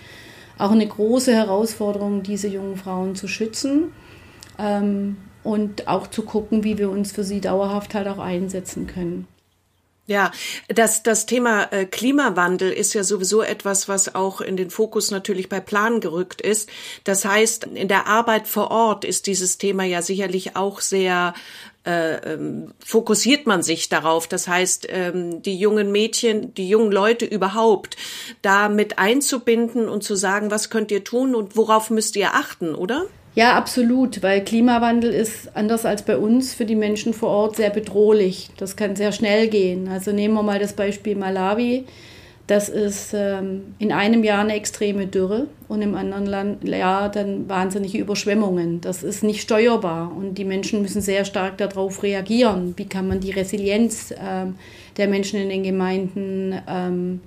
auch 0.59 0.71
eine 0.71 0.87
große 0.87 1.35
Herausforderung, 1.35 2.23
diese 2.23 2.49
jungen 2.49 2.77
Frauen 2.77 3.15
zu 3.15 3.29
schützen 3.29 3.93
ähm, 4.59 5.19
und 5.45 5.89
auch 5.89 6.07
zu 6.07 6.23
gucken, 6.23 6.65
wie 6.65 6.79
wir 6.79 6.91
uns 6.91 7.13
für 7.13 7.25
sie 7.25 7.43
dauerhaft 7.43 7.95
halt 7.95 8.09
auch 8.09 8.19
einsetzen 8.19 8.87
können. 8.87 9.27
Ja, 10.07 10.33
das, 10.67 11.05
das 11.05 11.27
Thema 11.27 11.73
äh, 11.73 11.87
Klimawandel 11.87 12.73
ist 12.73 12.93
ja 12.93 13.05
sowieso 13.05 13.41
etwas, 13.41 13.89
was 13.89 14.17
auch 14.17 14.41
in 14.41 14.57
den 14.57 14.69
Fokus 14.69 15.13
natürlich 15.13 15.49
bei 15.49 15.61
Plan 15.61 16.01
gerückt 16.01 16.41
ist. 16.41 16.69
Das 17.05 17.25
heißt, 17.25 17.65
in 17.65 17.87
der 17.87 18.09
Arbeit 18.09 18.49
vor 18.49 18.73
Ort 18.73 19.05
ist 19.05 19.29
dieses 19.29 19.59
Thema 19.59 19.85
ja 19.85 20.03
sicherlich 20.03 20.57
auch 20.57 20.81
sehr 20.81 21.35
äh, 21.87 22.35
ähm, 22.35 22.75
fokussiert 22.85 23.47
man 23.47 23.63
sich 23.63 23.89
darauf. 23.89 24.27
Das 24.27 24.49
heißt, 24.49 24.87
ähm, 24.91 25.41
die 25.43 25.57
jungen 25.57 25.93
Mädchen, 25.93 26.53
die 26.55 26.69
jungen 26.69 26.91
Leute 26.91 27.25
überhaupt 27.25 27.97
da 28.43 28.69
mit 28.69 28.99
einzubinden 28.99 29.89
und 29.89 30.03
zu 30.03 30.17
sagen, 30.17 30.51
was 30.51 30.69
könnt 30.69 30.91
ihr 30.91 31.05
tun 31.05 31.37
und 31.37 31.57
worauf 31.57 31.91
müsst 31.91 32.17
ihr 32.17 32.35
achten, 32.35 32.75
oder? 32.75 33.07
Ja, 33.35 33.57
absolut, 33.57 34.23
weil 34.23 34.45
Klimawandel 34.45 35.11
ist 35.11 35.57
anders 35.57 35.87
als 35.87 36.03
bei 36.03 36.19
uns 36.19 36.53
für 36.53 36.67
die 36.67 36.77
Menschen 36.77 37.15
vor 37.15 37.31
Ort 37.31 37.57
sehr 37.57 37.71
bedrohlich. 37.71 38.51
Das 38.59 38.77
kann 38.77 38.95
sehr 38.95 39.11
schnell 39.13 39.49
gehen. 39.49 39.89
Also 39.89 40.13
nehmen 40.13 40.35
wir 40.35 40.43
mal 40.43 40.59
das 40.59 40.75
Beispiel 40.75 41.17
Malawi. 41.17 41.87
Das 42.47 42.69
ist 42.69 43.13
ähm, 43.15 43.75
in 43.79 43.91
einem 43.93 44.25
Jahr 44.25 44.41
eine 44.41 44.55
extreme 44.55 45.07
Dürre 45.07 45.47
und 45.69 45.81
im 45.81 45.95
anderen 45.95 46.27
Land, 46.27 46.69
Jahr 46.69 47.09
dann 47.09 47.49
wahnsinnige 47.49 47.97
Überschwemmungen. 47.97 48.83
Das 48.83 49.03
ist 49.03 49.23
nicht 49.23 49.41
steuerbar 49.41 50.15
und 50.15 50.37
die 50.37 50.45
Menschen 50.45 50.83
müssen 50.83 51.01
sehr 51.01 51.25
stark 51.25 51.57
darauf 51.57 52.03
reagieren. 52.03 52.75
Wie 52.77 52.87
kann 52.87 53.09
man 53.09 53.21
die 53.21 53.31
Resilienz 53.31 54.13
ähm, 54.21 54.57
der 54.99 55.09
Menschen 55.09 55.41
in 55.41 55.49
den 55.49 55.63
Gemeinden 55.63 56.61
ähm, 56.69 57.21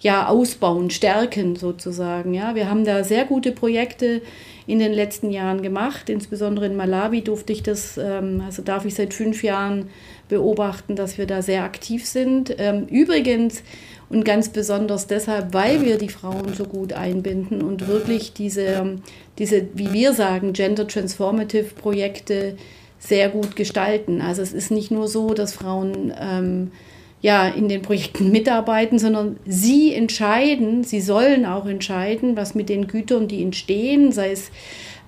ja, 0.00 0.28
ausbauen, 0.28 0.90
stärken 0.90 1.56
sozusagen. 1.56 2.32
Ja, 2.32 2.54
wir 2.54 2.70
haben 2.70 2.84
da 2.84 3.02
sehr 3.02 3.24
gute 3.24 3.52
Projekte 3.52 4.22
in 4.66 4.78
den 4.78 4.92
letzten 4.92 5.30
Jahren 5.30 5.62
gemacht. 5.62 6.08
Insbesondere 6.08 6.66
in 6.66 6.76
Malawi 6.76 7.22
durfte 7.22 7.52
ich 7.52 7.62
das, 7.62 7.98
ähm, 7.98 8.42
also 8.44 8.62
darf 8.62 8.84
ich 8.84 8.94
seit 8.94 9.12
fünf 9.12 9.42
Jahren 9.42 9.88
beobachten, 10.28 10.94
dass 10.94 11.18
wir 11.18 11.26
da 11.26 11.42
sehr 11.42 11.64
aktiv 11.64 12.06
sind. 12.06 12.54
Ähm, 12.58 12.86
übrigens 12.86 13.62
und 14.10 14.24
ganz 14.24 14.50
besonders 14.50 15.06
deshalb, 15.06 15.52
weil 15.52 15.84
wir 15.84 15.98
die 15.98 16.08
Frauen 16.08 16.54
so 16.54 16.64
gut 16.64 16.92
einbinden 16.92 17.60
und 17.60 17.88
wirklich 17.88 18.32
diese, 18.32 18.96
diese 19.38 19.68
wie 19.74 19.92
wir 19.92 20.12
sagen, 20.12 20.52
Gender 20.52 20.86
Transformative 20.86 21.74
Projekte 21.74 22.56
sehr 22.98 23.28
gut 23.28 23.56
gestalten. 23.56 24.20
Also 24.20 24.42
es 24.42 24.52
ist 24.52 24.70
nicht 24.70 24.90
nur 24.90 25.08
so, 25.08 25.34
dass 25.34 25.52
Frauen 25.52 26.12
ähm, 26.18 26.70
ja 27.20 27.48
in 27.48 27.68
den 27.68 27.82
Projekten 27.82 28.30
mitarbeiten, 28.30 28.98
sondern 28.98 29.36
sie 29.46 29.92
entscheiden, 29.92 30.84
sie 30.84 31.00
sollen 31.00 31.46
auch 31.46 31.66
entscheiden, 31.66 32.36
was 32.36 32.54
mit 32.54 32.68
den 32.68 32.86
Gütern, 32.86 33.28
die 33.28 33.42
entstehen, 33.42 34.12
sei 34.12 34.32
es 34.32 34.50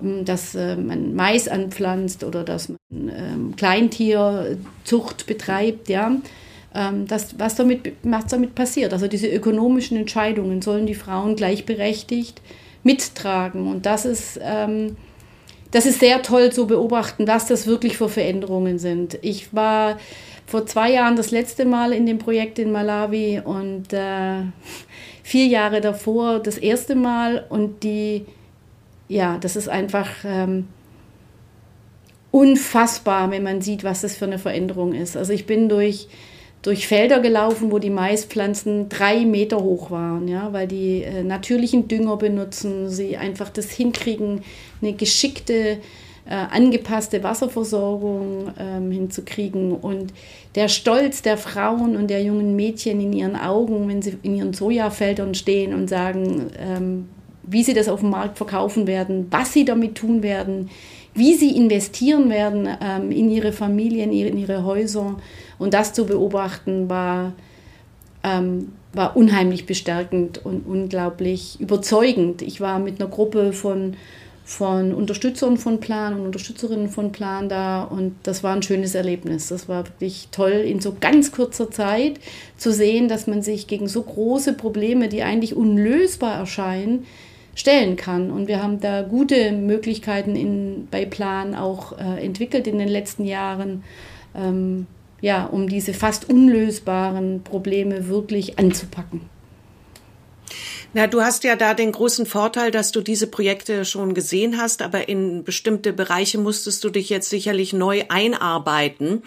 ähm, 0.01 0.25
dass 0.25 0.55
äh, 0.55 0.75
man 0.75 1.15
Mais 1.15 1.47
anpflanzt 1.47 2.23
oder 2.23 2.43
dass 2.43 2.69
man 2.69 2.77
ähm, 3.09 3.55
Kleintierzucht 3.55 5.25
betreibt, 5.27 5.89
ja, 5.89 6.15
ähm, 6.73 7.07
das, 7.07 7.39
was, 7.39 7.55
damit, 7.55 7.93
was 8.03 8.27
damit 8.27 8.55
passiert. 8.55 8.93
Also 8.93 9.07
diese 9.07 9.27
ökonomischen 9.27 9.97
Entscheidungen 9.97 10.61
sollen 10.61 10.85
die 10.85 10.95
Frauen 10.95 11.35
gleichberechtigt 11.35 12.41
mittragen. 12.83 13.67
Und 13.67 13.85
das 13.85 14.05
ist, 14.05 14.39
das 14.39 15.85
ist 15.85 15.99
sehr 15.99 16.23
toll 16.23 16.51
zu 16.51 16.65
beobachten, 16.65 17.27
was 17.27 17.45
das 17.45 17.67
wirklich 17.67 17.95
für 17.95 18.09
Veränderungen 18.09 18.79
sind. 18.79 19.19
Ich 19.21 19.53
war 19.53 19.99
vor 20.51 20.65
zwei 20.65 20.91
Jahren 20.91 21.15
das 21.15 21.31
letzte 21.31 21.63
Mal 21.63 21.93
in 21.93 22.05
dem 22.05 22.17
Projekt 22.17 22.59
in 22.59 22.73
Malawi 22.73 23.41
und 23.41 23.93
äh, 23.93 24.43
vier 25.23 25.45
Jahre 25.45 25.79
davor 25.79 26.39
das 26.39 26.57
erste 26.57 26.93
Mal. 26.93 27.45
Und 27.47 27.83
die, 27.83 28.25
ja, 29.07 29.37
das 29.37 29.55
ist 29.55 29.69
einfach 29.69 30.09
ähm, 30.25 30.67
unfassbar, 32.31 33.31
wenn 33.31 33.43
man 33.43 33.61
sieht, 33.61 33.85
was 33.85 34.01
das 34.01 34.17
für 34.17 34.25
eine 34.25 34.39
Veränderung 34.39 34.93
ist. 34.93 35.15
Also 35.15 35.31
ich 35.31 35.45
bin 35.45 35.69
durch, 35.69 36.09
durch 36.63 36.85
Felder 36.85 37.21
gelaufen, 37.21 37.71
wo 37.71 37.79
die 37.79 37.89
Maispflanzen 37.89 38.89
drei 38.89 39.23
Meter 39.23 39.61
hoch 39.61 39.89
waren, 39.89 40.27
ja, 40.27 40.51
weil 40.51 40.67
die 40.67 41.03
äh, 41.03 41.23
natürlichen 41.23 41.87
Dünger 41.87 42.17
benutzen, 42.17 42.89
sie 42.89 43.15
einfach 43.15 43.49
das 43.49 43.71
hinkriegen, 43.71 44.43
eine 44.81 44.91
geschickte, 44.91 45.77
äh, 46.25 46.33
angepasste 46.33 47.23
Wasserversorgung 47.23 48.51
ähm, 48.59 48.91
hinzukriegen 48.91 49.73
und 49.73 50.13
der 50.55 50.67
Stolz 50.67 51.21
der 51.21 51.37
Frauen 51.37 51.95
und 51.95 52.09
der 52.09 52.23
jungen 52.23 52.55
Mädchen 52.55 53.01
in 53.01 53.13
ihren 53.13 53.35
Augen, 53.35 53.87
wenn 53.87 54.01
sie 54.01 54.17
in 54.21 54.35
ihren 54.35 54.53
Sojafeldern 54.53 55.33
stehen 55.33 55.73
und 55.73 55.89
sagen, 55.89 56.47
ähm, 56.59 57.07
wie 57.43 57.63
sie 57.63 57.73
das 57.73 57.89
auf 57.89 58.01
dem 58.01 58.11
Markt 58.11 58.37
verkaufen 58.37 58.87
werden, 58.87 59.27
was 59.31 59.53
sie 59.53 59.65
damit 59.65 59.95
tun 59.95 60.23
werden, 60.23 60.69
wie 61.13 61.33
sie 61.33 61.55
investieren 61.55 62.29
werden 62.29 62.67
ähm, 62.81 63.11
in 63.11 63.29
ihre 63.29 63.51
Familien, 63.51 64.11
in 64.11 64.37
ihre 64.37 64.63
Häuser. 64.63 65.17
Und 65.57 65.73
das 65.73 65.93
zu 65.93 66.05
beobachten 66.05 66.89
war, 66.89 67.33
ähm, 68.23 68.73
war 68.93 69.15
unheimlich 69.15 69.65
bestärkend 69.65 70.45
und 70.45 70.65
unglaublich 70.65 71.59
überzeugend. 71.59 72.41
Ich 72.41 72.61
war 72.61 72.79
mit 72.79 73.01
einer 73.01 73.09
Gruppe 73.09 73.53
von, 73.53 73.95
von 74.51 74.93
Unterstützern 74.93 75.55
von 75.55 75.79
Plan 75.79 76.13
und 76.13 76.25
Unterstützerinnen 76.25 76.89
von 76.89 77.13
Plan 77.13 77.47
da 77.47 77.83
und 77.83 78.15
das 78.23 78.43
war 78.43 78.53
ein 78.53 78.61
schönes 78.61 78.95
Erlebnis. 78.95 79.47
Das 79.47 79.69
war 79.69 79.87
wirklich 79.87 80.27
toll, 80.31 80.51
in 80.51 80.81
so 80.81 80.93
ganz 80.99 81.31
kurzer 81.31 81.71
Zeit 81.71 82.19
zu 82.57 82.73
sehen, 82.73 83.07
dass 83.07 83.27
man 83.27 83.41
sich 83.41 83.67
gegen 83.67 83.87
so 83.87 84.03
große 84.03 84.51
Probleme, 84.53 85.07
die 85.07 85.23
eigentlich 85.23 85.55
unlösbar 85.55 86.35
erscheinen, 86.35 87.05
stellen 87.55 87.95
kann. 87.95 88.29
Und 88.29 88.49
wir 88.49 88.61
haben 88.61 88.81
da 88.81 89.03
gute 89.03 89.53
Möglichkeiten 89.53 90.35
in, 90.35 90.89
bei 90.91 91.05
Plan 91.05 91.55
auch 91.55 91.97
äh, 91.97 92.23
entwickelt 92.23 92.67
in 92.67 92.77
den 92.77 92.89
letzten 92.89 93.23
Jahren, 93.23 93.85
ähm, 94.35 94.85
ja, 95.21 95.45
um 95.45 95.69
diese 95.69 95.93
fast 95.93 96.29
unlösbaren 96.29 97.41
Probleme 97.43 98.09
wirklich 98.09 98.59
anzupacken. 98.59 99.30
Na, 100.93 101.07
du 101.07 101.21
hast 101.21 101.45
ja 101.45 101.55
da 101.55 101.73
den 101.73 101.93
großen 101.93 102.25
Vorteil, 102.25 102.69
dass 102.69 102.91
du 102.91 102.99
diese 102.99 103.27
Projekte 103.27 103.85
schon 103.85 104.13
gesehen 104.13 104.57
hast, 104.57 104.81
aber 104.81 105.07
in 105.07 105.45
bestimmte 105.45 105.93
Bereiche 105.93 106.37
musstest 106.37 106.83
du 106.83 106.89
dich 106.89 107.09
jetzt 107.09 107.29
sicherlich 107.29 107.71
neu 107.71 108.03
einarbeiten, 108.09 109.23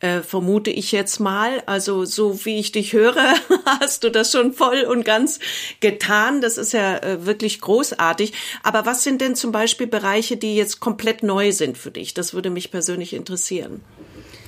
äh, 0.00 0.22
vermute 0.22 0.70
ich 0.70 0.90
jetzt 0.90 1.20
mal. 1.20 1.62
Also 1.66 2.04
so 2.04 2.44
wie 2.44 2.58
ich 2.58 2.72
dich 2.72 2.94
höre, 2.94 3.34
hast 3.80 4.02
du 4.02 4.10
das 4.10 4.32
schon 4.32 4.54
voll 4.54 4.82
und 4.82 5.04
ganz 5.04 5.38
getan. 5.78 6.40
Das 6.40 6.58
ist 6.58 6.72
ja 6.72 6.98
äh, 6.98 7.24
wirklich 7.24 7.60
großartig. 7.60 8.32
Aber 8.64 8.84
was 8.84 9.04
sind 9.04 9.20
denn 9.20 9.36
zum 9.36 9.52
Beispiel 9.52 9.86
Bereiche, 9.86 10.36
die 10.36 10.56
jetzt 10.56 10.80
komplett 10.80 11.22
neu 11.22 11.52
sind 11.52 11.78
für 11.78 11.92
dich? 11.92 12.14
Das 12.14 12.34
würde 12.34 12.50
mich 12.50 12.72
persönlich 12.72 13.12
interessieren. 13.12 13.82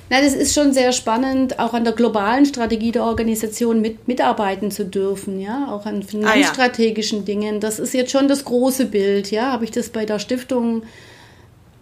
Na, 0.09 0.21
das 0.21 0.33
ist 0.33 0.53
schon 0.53 0.73
sehr 0.73 0.93
spannend, 0.93 1.59
auch 1.59 1.73
an 1.73 1.83
der 1.83 1.93
globalen 1.93 2.45
Strategie 2.45 2.91
der 2.91 3.03
Organisation 3.03 3.81
mit, 3.81 4.07
mitarbeiten 4.07 4.71
zu 4.71 4.85
dürfen, 4.85 5.39
ja, 5.39 5.67
auch 5.69 5.85
an 5.85 6.01
finanzstrategischen 6.01 7.19
ah, 7.19 7.21
ja. 7.21 7.25
Dingen. 7.25 7.59
Das 7.59 7.77
ist 7.79 7.93
jetzt 7.93 8.11
schon 8.11 8.27
das 8.27 8.45
große 8.45 8.85
Bild, 8.85 9.31
ja. 9.31 9.51
Habe 9.51 9.65
ich 9.65 9.71
das 9.71 9.89
bei 9.89 10.05
der 10.05 10.19
Stiftung 10.19 10.83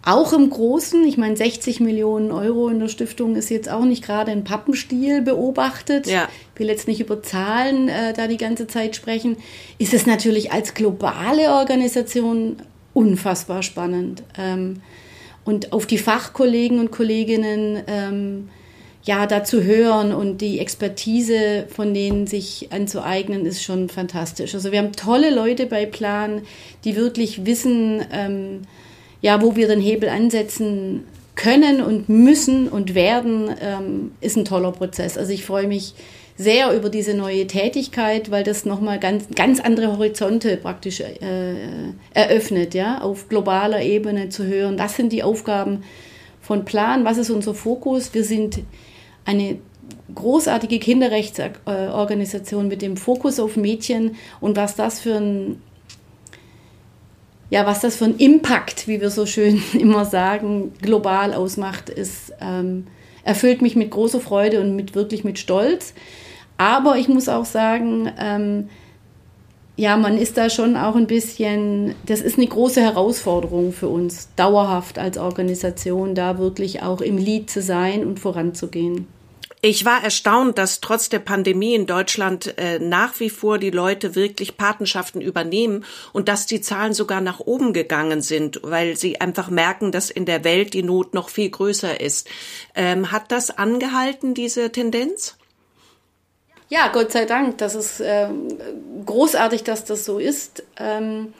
auch 0.06 0.32
im 0.32 0.50
Großen, 0.50 1.04
ich 1.04 1.18
meine, 1.18 1.36
60 1.36 1.80
Millionen 1.80 2.30
Euro 2.30 2.68
in 2.68 2.78
der 2.78 2.86
Stiftung 2.86 3.34
ist 3.34 3.50
jetzt 3.50 3.68
auch 3.68 3.84
nicht 3.84 4.04
gerade 4.04 4.30
ein 4.30 4.44
Pappenstiel 4.44 5.20
beobachtet. 5.20 6.06
Ja. 6.06 6.28
Ich 6.54 6.60
will 6.60 6.68
jetzt 6.68 6.86
nicht 6.86 7.00
über 7.00 7.24
Zahlen 7.24 7.88
äh, 7.88 8.12
da 8.12 8.28
die 8.28 8.36
ganze 8.36 8.68
Zeit 8.68 8.94
sprechen. 8.94 9.36
Ist 9.78 9.92
es 9.94 10.06
natürlich 10.06 10.52
als 10.52 10.74
globale 10.74 11.50
Organisation 11.50 12.58
unfassbar 12.94 13.64
spannend. 13.64 14.22
Ähm, 14.38 14.80
und 15.46 15.72
auf 15.72 15.86
die 15.86 15.96
Fachkollegen 15.96 16.80
und 16.80 16.90
Kolleginnen 16.90 17.82
ähm, 17.86 18.48
ja 19.04 19.26
dazu 19.26 19.62
hören 19.62 20.12
und 20.12 20.40
die 20.40 20.58
Expertise 20.58 21.66
von 21.68 21.94
denen 21.94 22.26
sich 22.26 22.68
anzueignen, 22.72 23.46
ist 23.46 23.62
schon 23.62 23.88
fantastisch. 23.88 24.54
Also 24.54 24.72
wir 24.72 24.80
haben 24.80 24.92
tolle 24.92 25.32
Leute 25.32 25.66
bei 25.66 25.86
Plan, 25.86 26.42
die 26.84 26.96
wirklich 26.96 27.46
wissen, 27.46 28.04
ähm, 28.12 28.62
ja, 29.22 29.40
wo 29.40 29.54
wir 29.54 29.68
den 29.68 29.80
Hebel 29.80 30.08
ansetzen 30.08 31.04
können 31.36 31.80
und 31.80 32.08
müssen 32.08 32.68
und 32.68 32.94
werden, 32.94 33.48
ähm, 33.60 34.12
ist 34.20 34.36
ein 34.36 34.44
toller 34.44 34.72
Prozess. 34.72 35.16
Also 35.16 35.32
ich 35.32 35.44
freue 35.44 35.68
mich 35.68 35.94
sehr 36.36 36.74
über 36.74 36.90
diese 36.90 37.14
neue 37.14 37.46
Tätigkeit, 37.46 38.30
weil 38.30 38.44
das 38.44 38.66
nochmal 38.66 38.98
ganz, 38.98 39.24
ganz 39.34 39.60
andere 39.60 39.92
Horizonte 39.96 40.56
praktisch 40.56 41.00
äh, 41.00 41.14
eröffnet, 42.12 42.74
ja, 42.74 43.00
auf 43.00 43.28
globaler 43.28 43.82
Ebene 43.82 44.28
zu 44.28 44.44
hören. 44.44 44.76
Das 44.76 44.96
sind 44.96 45.12
die 45.12 45.22
Aufgaben 45.22 45.82
von 46.42 46.64
Plan, 46.64 47.04
was 47.04 47.18
ist 47.18 47.30
unser 47.30 47.54
Fokus? 47.54 48.12
Wir 48.12 48.22
sind 48.22 48.60
eine 49.24 49.58
großartige 50.14 50.78
Kinderrechtsorganisation 50.78 52.68
mit 52.68 52.82
dem 52.82 52.96
Fokus 52.96 53.40
auf 53.40 53.56
Mädchen 53.56 54.16
und 54.40 54.56
was 54.56 54.76
das 54.76 55.00
für 55.00 55.14
ein 55.16 55.62
ja, 57.48 57.64
was 57.64 57.80
das 57.80 57.94
für 57.94 58.06
ein 58.06 58.16
Impact, 58.16 58.88
wie 58.88 59.00
wir 59.00 59.10
so 59.10 59.24
schön 59.24 59.62
immer 59.78 60.04
sagen, 60.04 60.72
global 60.82 61.32
ausmacht, 61.32 61.88
ist, 61.88 62.32
ähm, 62.40 62.88
erfüllt 63.22 63.62
mich 63.62 63.76
mit 63.76 63.90
großer 63.90 64.20
Freude 64.20 64.60
und 64.60 64.74
mit 64.74 64.96
wirklich 64.96 65.22
mit 65.22 65.38
Stolz. 65.38 65.94
Aber 66.58 66.96
ich 66.96 67.08
muss 67.08 67.28
auch 67.28 67.44
sagen, 67.44 68.10
ähm, 68.18 68.68
ja, 69.76 69.96
man 69.98 70.16
ist 70.16 70.38
da 70.38 70.48
schon 70.48 70.76
auch 70.76 70.96
ein 70.96 71.06
bisschen, 71.06 71.94
das 72.06 72.22
ist 72.22 72.38
eine 72.38 72.46
große 72.46 72.80
Herausforderung 72.80 73.72
für 73.72 73.88
uns, 73.88 74.28
dauerhaft 74.34 74.98
als 74.98 75.18
Organisation 75.18 76.14
da 76.14 76.38
wirklich 76.38 76.82
auch 76.82 77.02
im 77.02 77.18
Lied 77.18 77.50
zu 77.50 77.60
sein 77.60 78.06
und 78.06 78.18
voranzugehen. 78.18 79.06
Ich 79.62 79.84
war 79.84 80.02
erstaunt, 80.02 80.58
dass 80.58 80.80
trotz 80.80 81.08
der 81.08 81.18
Pandemie 81.18 81.74
in 81.74 81.86
Deutschland 81.86 82.56
äh, 82.56 82.78
nach 82.78 83.18
wie 83.20 83.30
vor 83.30 83.58
die 83.58 83.70
Leute 83.70 84.14
wirklich 84.14 84.56
Patenschaften 84.56 85.20
übernehmen 85.20 85.84
und 86.12 86.28
dass 86.28 86.46
die 86.46 86.60
Zahlen 86.60 86.92
sogar 86.92 87.20
nach 87.20 87.40
oben 87.40 87.72
gegangen 87.72 88.22
sind, 88.22 88.60
weil 88.62 88.96
sie 88.96 89.20
einfach 89.20 89.50
merken, 89.50 89.92
dass 89.92 90.10
in 90.10 90.24
der 90.24 90.44
Welt 90.44 90.72
die 90.72 90.82
Not 90.82 91.14
noch 91.14 91.30
viel 91.30 91.50
größer 91.50 92.00
ist. 92.00 92.28
Ähm, 92.74 93.10
hat 93.10 93.32
das 93.32 93.50
angehalten, 93.50 94.34
diese 94.34 94.70
Tendenz? 94.70 95.36
Ja, 96.68 96.88
Gott 96.88 97.12
sei 97.12 97.24
Dank. 97.24 97.58
Das 97.58 97.74
ist 97.74 98.00
äh, 98.00 98.28
großartig, 99.04 99.64
dass 99.64 99.84
das 99.84 100.04
so 100.04 100.18
ist. 100.18 100.64
Ähm, 100.78 101.32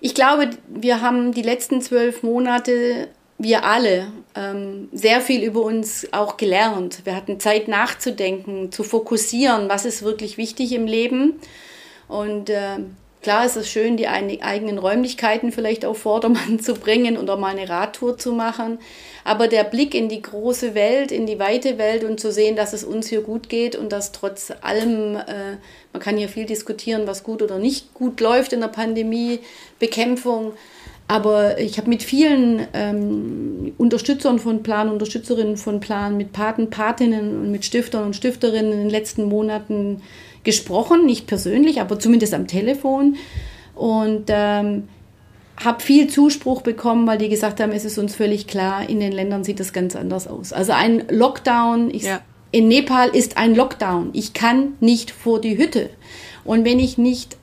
ich 0.00 0.14
glaube, 0.14 0.50
wir 0.68 1.00
haben 1.00 1.32
die 1.32 1.42
letzten 1.42 1.82
zwölf 1.82 2.22
Monate, 2.22 3.08
wir 3.36 3.64
alle, 3.64 4.12
ähm, 4.34 4.88
sehr 4.92 5.20
viel 5.20 5.42
über 5.42 5.62
uns 5.62 6.06
auch 6.12 6.36
gelernt. 6.36 7.00
Wir 7.04 7.16
hatten 7.16 7.40
Zeit 7.40 7.68
nachzudenken, 7.68 8.70
zu 8.70 8.84
fokussieren, 8.84 9.68
was 9.68 9.84
ist 9.84 10.02
wirklich 10.02 10.36
wichtig 10.36 10.72
im 10.72 10.86
Leben. 10.86 11.40
Und 12.06 12.50
äh, 12.50 12.78
Klar 13.22 13.44
ist 13.44 13.56
es 13.56 13.68
schön, 13.68 13.98
die 13.98 14.08
eigenen 14.08 14.78
Räumlichkeiten 14.78 15.52
vielleicht 15.52 15.84
auf 15.84 15.98
Vordermann 15.98 16.58
zu 16.60 16.74
bringen 16.74 17.18
oder 17.18 17.36
mal 17.36 17.54
eine 17.54 17.68
Radtour 17.68 18.16
zu 18.16 18.32
machen. 18.32 18.78
Aber 19.24 19.46
der 19.46 19.64
Blick 19.64 19.94
in 19.94 20.08
die 20.08 20.22
große 20.22 20.74
Welt, 20.74 21.12
in 21.12 21.26
die 21.26 21.38
weite 21.38 21.76
Welt 21.76 22.02
und 22.02 22.18
zu 22.18 22.32
sehen, 22.32 22.56
dass 22.56 22.72
es 22.72 22.82
uns 22.82 23.08
hier 23.08 23.20
gut 23.20 23.50
geht 23.50 23.76
und 23.76 23.92
dass 23.92 24.12
trotz 24.12 24.52
allem, 24.62 25.16
äh, 25.16 25.58
man 25.92 26.00
kann 26.00 26.16
hier 26.16 26.30
viel 26.30 26.46
diskutieren, 26.46 27.06
was 27.06 27.22
gut 27.22 27.42
oder 27.42 27.58
nicht 27.58 27.92
gut 27.92 28.20
läuft 28.20 28.54
in 28.54 28.60
der 28.60 28.68
Pandemiebekämpfung. 28.68 30.54
Aber 31.06 31.58
ich 31.58 31.76
habe 31.76 31.90
mit 31.90 32.02
vielen 32.02 32.68
ähm, 32.72 33.74
Unterstützern 33.76 34.38
von 34.38 34.62
Plan, 34.62 34.88
Unterstützerinnen 34.88 35.56
von 35.56 35.80
Plan, 35.80 36.16
mit 36.16 36.32
Paten, 36.32 36.70
Patinnen 36.70 37.36
und 37.40 37.50
mit 37.50 37.64
Stiftern 37.64 38.04
und 38.04 38.16
Stifterinnen 38.16 38.72
in 38.72 38.78
den 38.78 38.90
letzten 38.90 39.24
Monaten 39.24 40.02
gesprochen, 40.44 41.06
nicht 41.06 41.26
persönlich, 41.26 41.80
aber 41.80 41.98
zumindest 41.98 42.34
am 42.34 42.46
Telefon. 42.46 43.16
Und 43.74 44.24
ähm, 44.28 44.88
habe 45.64 45.82
viel 45.82 46.08
Zuspruch 46.08 46.62
bekommen, 46.62 47.06
weil 47.06 47.18
die 47.18 47.28
gesagt 47.28 47.60
haben, 47.60 47.72
es 47.72 47.84
ist 47.84 47.98
uns 47.98 48.14
völlig 48.14 48.46
klar, 48.46 48.88
in 48.88 49.00
den 49.00 49.12
Ländern 49.12 49.44
sieht 49.44 49.60
das 49.60 49.72
ganz 49.72 49.94
anders 49.94 50.26
aus. 50.26 50.52
Also 50.52 50.72
ein 50.72 51.04
Lockdown, 51.08 51.90
ich, 51.92 52.04
ja. 52.04 52.20
in 52.50 52.68
Nepal 52.68 53.10
ist 53.10 53.36
ein 53.36 53.54
Lockdown. 53.54 54.10
Ich 54.14 54.32
kann 54.32 54.74
nicht 54.80 55.10
vor 55.10 55.40
die 55.40 55.58
Hütte. 55.58 55.90
Und 56.44 56.64
wenn 56.64 56.78
ich 56.78 56.96
nicht 56.96 57.36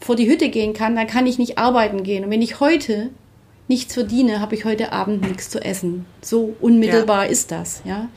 vor 0.00 0.16
die 0.16 0.28
Hütte 0.28 0.48
gehen 0.48 0.72
kann, 0.72 0.96
dann 0.96 1.06
kann 1.06 1.26
ich 1.26 1.38
nicht 1.38 1.58
arbeiten 1.58 2.02
gehen. 2.02 2.24
Und 2.24 2.30
wenn 2.30 2.42
ich 2.42 2.58
heute 2.58 3.10
nichts 3.68 3.94
verdiene, 3.94 4.40
habe 4.40 4.56
ich 4.56 4.64
heute 4.64 4.92
Abend 4.92 5.22
nichts 5.22 5.48
zu 5.48 5.62
essen. 5.64 6.06
So 6.22 6.56
unmittelbar 6.60 7.26
ja. 7.26 7.30
ist 7.30 7.52
das, 7.52 7.82
ja. 7.84 8.08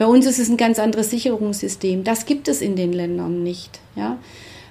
Bei 0.00 0.06
uns 0.06 0.24
ist 0.24 0.38
es 0.38 0.48
ein 0.48 0.56
ganz 0.56 0.78
anderes 0.78 1.10
Sicherungssystem. 1.10 2.04
Das 2.04 2.24
gibt 2.24 2.48
es 2.48 2.62
in 2.62 2.74
den 2.74 2.94
Ländern 2.94 3.42
nicht. 3.42 3.80
Ja? 3.96 4.16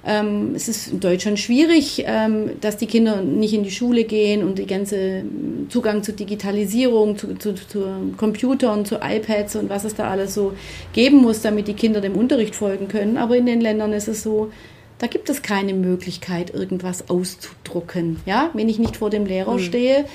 Ähm, 0.04 0.54
es 0.56 0.68
ist 0.68 0.92
in 0.92 1.02
Deutschland 1.02 1.38
schwierig, 1.38 2.04
ähm, 2.08 2.60
dass 2.62 2.78
die 2.78 2.88
Kinder 2.88 3.22
nicht 3.22 3.54
in 3.54 3.62
die 3.62 3.70
Schule 3.70 4.06
gehen 4.06 4.42
und 4.42 4.58
die 4.58 4.66
ganze 4.66 5.24
Zugang 5.70 6.02
zur 6.02 6.16
Digitalisierung, 6.16 7.16
zu, 7.16 7.36
zu, 7.36 7.54
zu 7.54 7.86
Computern, 8.18 8.86
zu 8.86 9.02
iPads 9.04 9.56
und 9.56 9.70
was 9.70 9.84
es 9.84 9.94
da 9.94 10.10
alles 10.10 10.34
so 10.34 10.54
geben 10.94 11.18
muss, 11.18 11.44
damit 11.44 11.68
die 11.68 11.76
Kinder 11.76 12.02
dem 12.02 12.16
Unterricht 12.16 12.56
folgen 12.56 12.88
können. 12.88 13.18
Aber 13.18 13.38
in 13.38 13.46
den 13.46 13.62
Ländern 13.62 13.94
ist 13.94 14.08
es 14.08 14.24
so, 14.24 14.52
da 14.98 15.06
gibt 15.06 15.30
es 15.30 15.44
keine 15.44 15.76
Möglichkeit, 15.76 16.52
irgendwas 16.56 17.08
auszudrucken. 17.08 18.18
Ja, 18.26 18.50
wenn 18.56 18.68
ich 18.68 18.80
nicht 18.80 18.98
vor 18.98 19.12
dem 19.12 19.28
Lehrer 19.28 19.58
mhm. 19.58 19.60
stehe, 19.60 20.06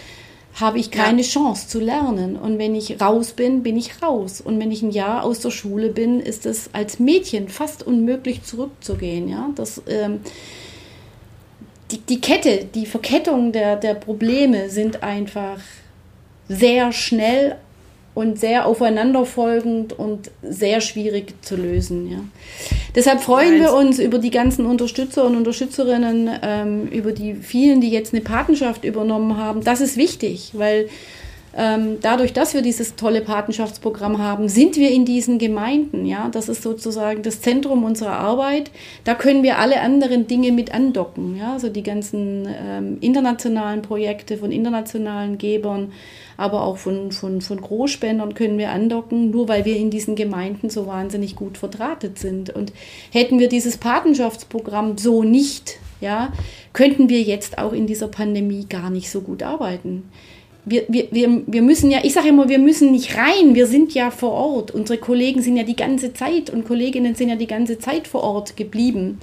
habe 0.55 0.79
ich 0.79 0.91
keine 0.91 1.23
ja. 1.23 1.29
Chance 1.29 1.69
zu 1.69 1.81
lernen. 1.81 2.37
Und 2.37 2.59
wenn 2.59 2.75
ich 2.75 3.01
raus 3.01 3.33
bin, 3.33 3.63
bin 3.63 3.77
ich 3.77 4.03
raus. 4.03 4.41
Und 4.41 4.61
wenn 4.61 4.71
ich 4.71 4.83
ein 4.83 4.91
Jahr 4.91 5.25
aus 5.25 5.41
der 5.41 5.51
Schule 5.51 5.89
bin, 5.89 6.21
ist 6.21 6.47
es 6.47 6.71
als 6.73 6.99
Mädchen 6.99 7.49
fast 7.49 7.85
unmöglich 7.85 8.43
zurückzugehen. 8.45 9.29
Ja, 9.29 9.51
das, 9.57 9.83
ähm, 9.89 10.21
die, 11.91 11.99
die 11.99 12.21
Kette, 12.21 12.67
die 12.73 12.87
Verkettung 12.87 13.53
der, 13.53 13.77
der 13.77 13.95
Probleme 13.95 14.71
sind 14.71 15.03
einfach 15.03 15.59
sehr 16.49 16.93
schnell 16.93 17.57
und 18.15 18.39
sehr 18.39 18.67
aufeinanderfolgend 18.67 19.93
und 19.93 20.31
sehr 20.43 20.81
schwierig 20.81 21.35
zu 21.43 21.57
lösen. 21.57 22.11
Ja. 22.11 22.19
Deshalb 22.95 23.23
freuen 23.23 23.61
wir 23.61 23.73
uns 23.73 23.99
über 23.99 24.19
die 24.19 24.31
ganzen 24.31 24.67
Unterstützer 24.67 25.25
und 25.25 25.37
Unterstützerinnen, 25.37 26.31
ähm, 26.43 26.87
über 26.87 27.13
die 27.13 27.35
vielen, 27.35 27.81
die 27.81 27.91
jetzt 27.91 28.15
eine 28.15 28.23
Patenschaft 28.23 28.85
übernommen 28.85 29.37
haben. 29.37 29.65
Das 29.65 29.81
ist 29.81 29.97
wichtig, 29.97 30.53
weil 30.53 30.89
dadurch, 31.57 32.33
dass 32.33 32.55
wir 32.55 32.63
dieses 32.63 32.97
tolle 32.97 33.21
Patenschaftsprogramm 33.21 34.19
haben, 34.19 34.49
sind 34.49 34.77
wir 34.77 34.91
in 34.91 35.05
diesen 35.05 35.39
Gemeinden. 35.39 36.05
Ja, 36.05 36.29
das 36.29 36.49
ist 36.49 36.63
sozusagen 36.63 37.23
das 37.23 37.41
Zentrum 37.41 37.85
unserer 37.85 38.19
Arbeit. 38.19 38.71
Da 39.05 39.15
können 39.15 39.43
wir 39.43 39.59
alle 39.59 39.81
anderen 39.81 40.27
Dinge 40.27 40.51
mit 40.51 40.75
andocken. 40.75 41.37
Ja, 41.37 41.53
also 41.53 41.69
die 41.69 41.83
ganzen 41.83 42.49
ähm, 42.49 42.99
internationalen 43.01 43.83
Projekte 43.83 44.37
von 44.37 44.51
internationalen 44.51 45.39
Gebern 45.39 45.93
aber 46.37 46.63
auch 46.63 46.79
von, 46.79 47.13
von, 47.13 47.41
von 47.41 47.61
Großspendern 47.61 48.35
können 48.35 48.59
wir 48.59 48.71
andocken, 48.71 49.31
nur 49.31 49.49
weil 49.49 49.65
wir 49.65 49.77
in 49.77 49.91
diesen 49.91 50.17
Gemeinden 50.17 50.71
so 50.71 50.87
wahnsinnig 50.87 51.37
gut 51.37 51.59
verdrahtet 51.59 52.19
sind. 52.19 52.51
Und 52.51 52.73
hätten 53.11 53.39
wir 53.39 53.49
dieses 53.49 53.79
Patenschaftsprogramm 53.79 54.99
so 54.99 55.23
nicht, 55.23 55.79
ja, 56.01 56.33
könnten 56.73 57.09
wir 57.09 57.23
jetzt 57.23 57.59
auch 57.59 57.73
in 57.73 57.87
dieser 57.87 58.09
Pandemie 58.09 58.67
gar 58.69 58.91
nicht 58.91 59.11
so 59.11 59.21
gut 59.21 59.43
arbeiten. 59.43 60.11
Wir, 60.67 60.85
wir, 60.89 61.09
wir, 61.11 61.43
wir 61.47 61.63
müssen 61.63 61.91
ja, 61.91 61.99
ich 62.03 62.15
sage 62.15 62.29
immer, 62.29 62.49
wir 62.49 62.59
müssen 62.59 62.91
nicht 62.91 63.17
rein, 63.17 63.55
wir 63.55 63.67
sind 63.67 63.93
ja 63.93 64.11
vor 64.11 64.33
Ort. 64.33 64.71
Unsere 64.71 64.99
Kollegen 64.99 65.43
sind 65.43 65.57
ja 65.57 65.63
die 65.63 65.77
ganze 65.77 66.15
Zeit 66.15 66.49
und 66.49 66.67
Kolleginnen 66.67 67.15
sind 67.15 67.29
ja 67.29 67.37
die 67.37 67.47
ganze 67.47 67.79
Zeit 67.79 68.09
vor 68.09 68.23
Ort 68.23 68.57
geblieben 68.57 69.21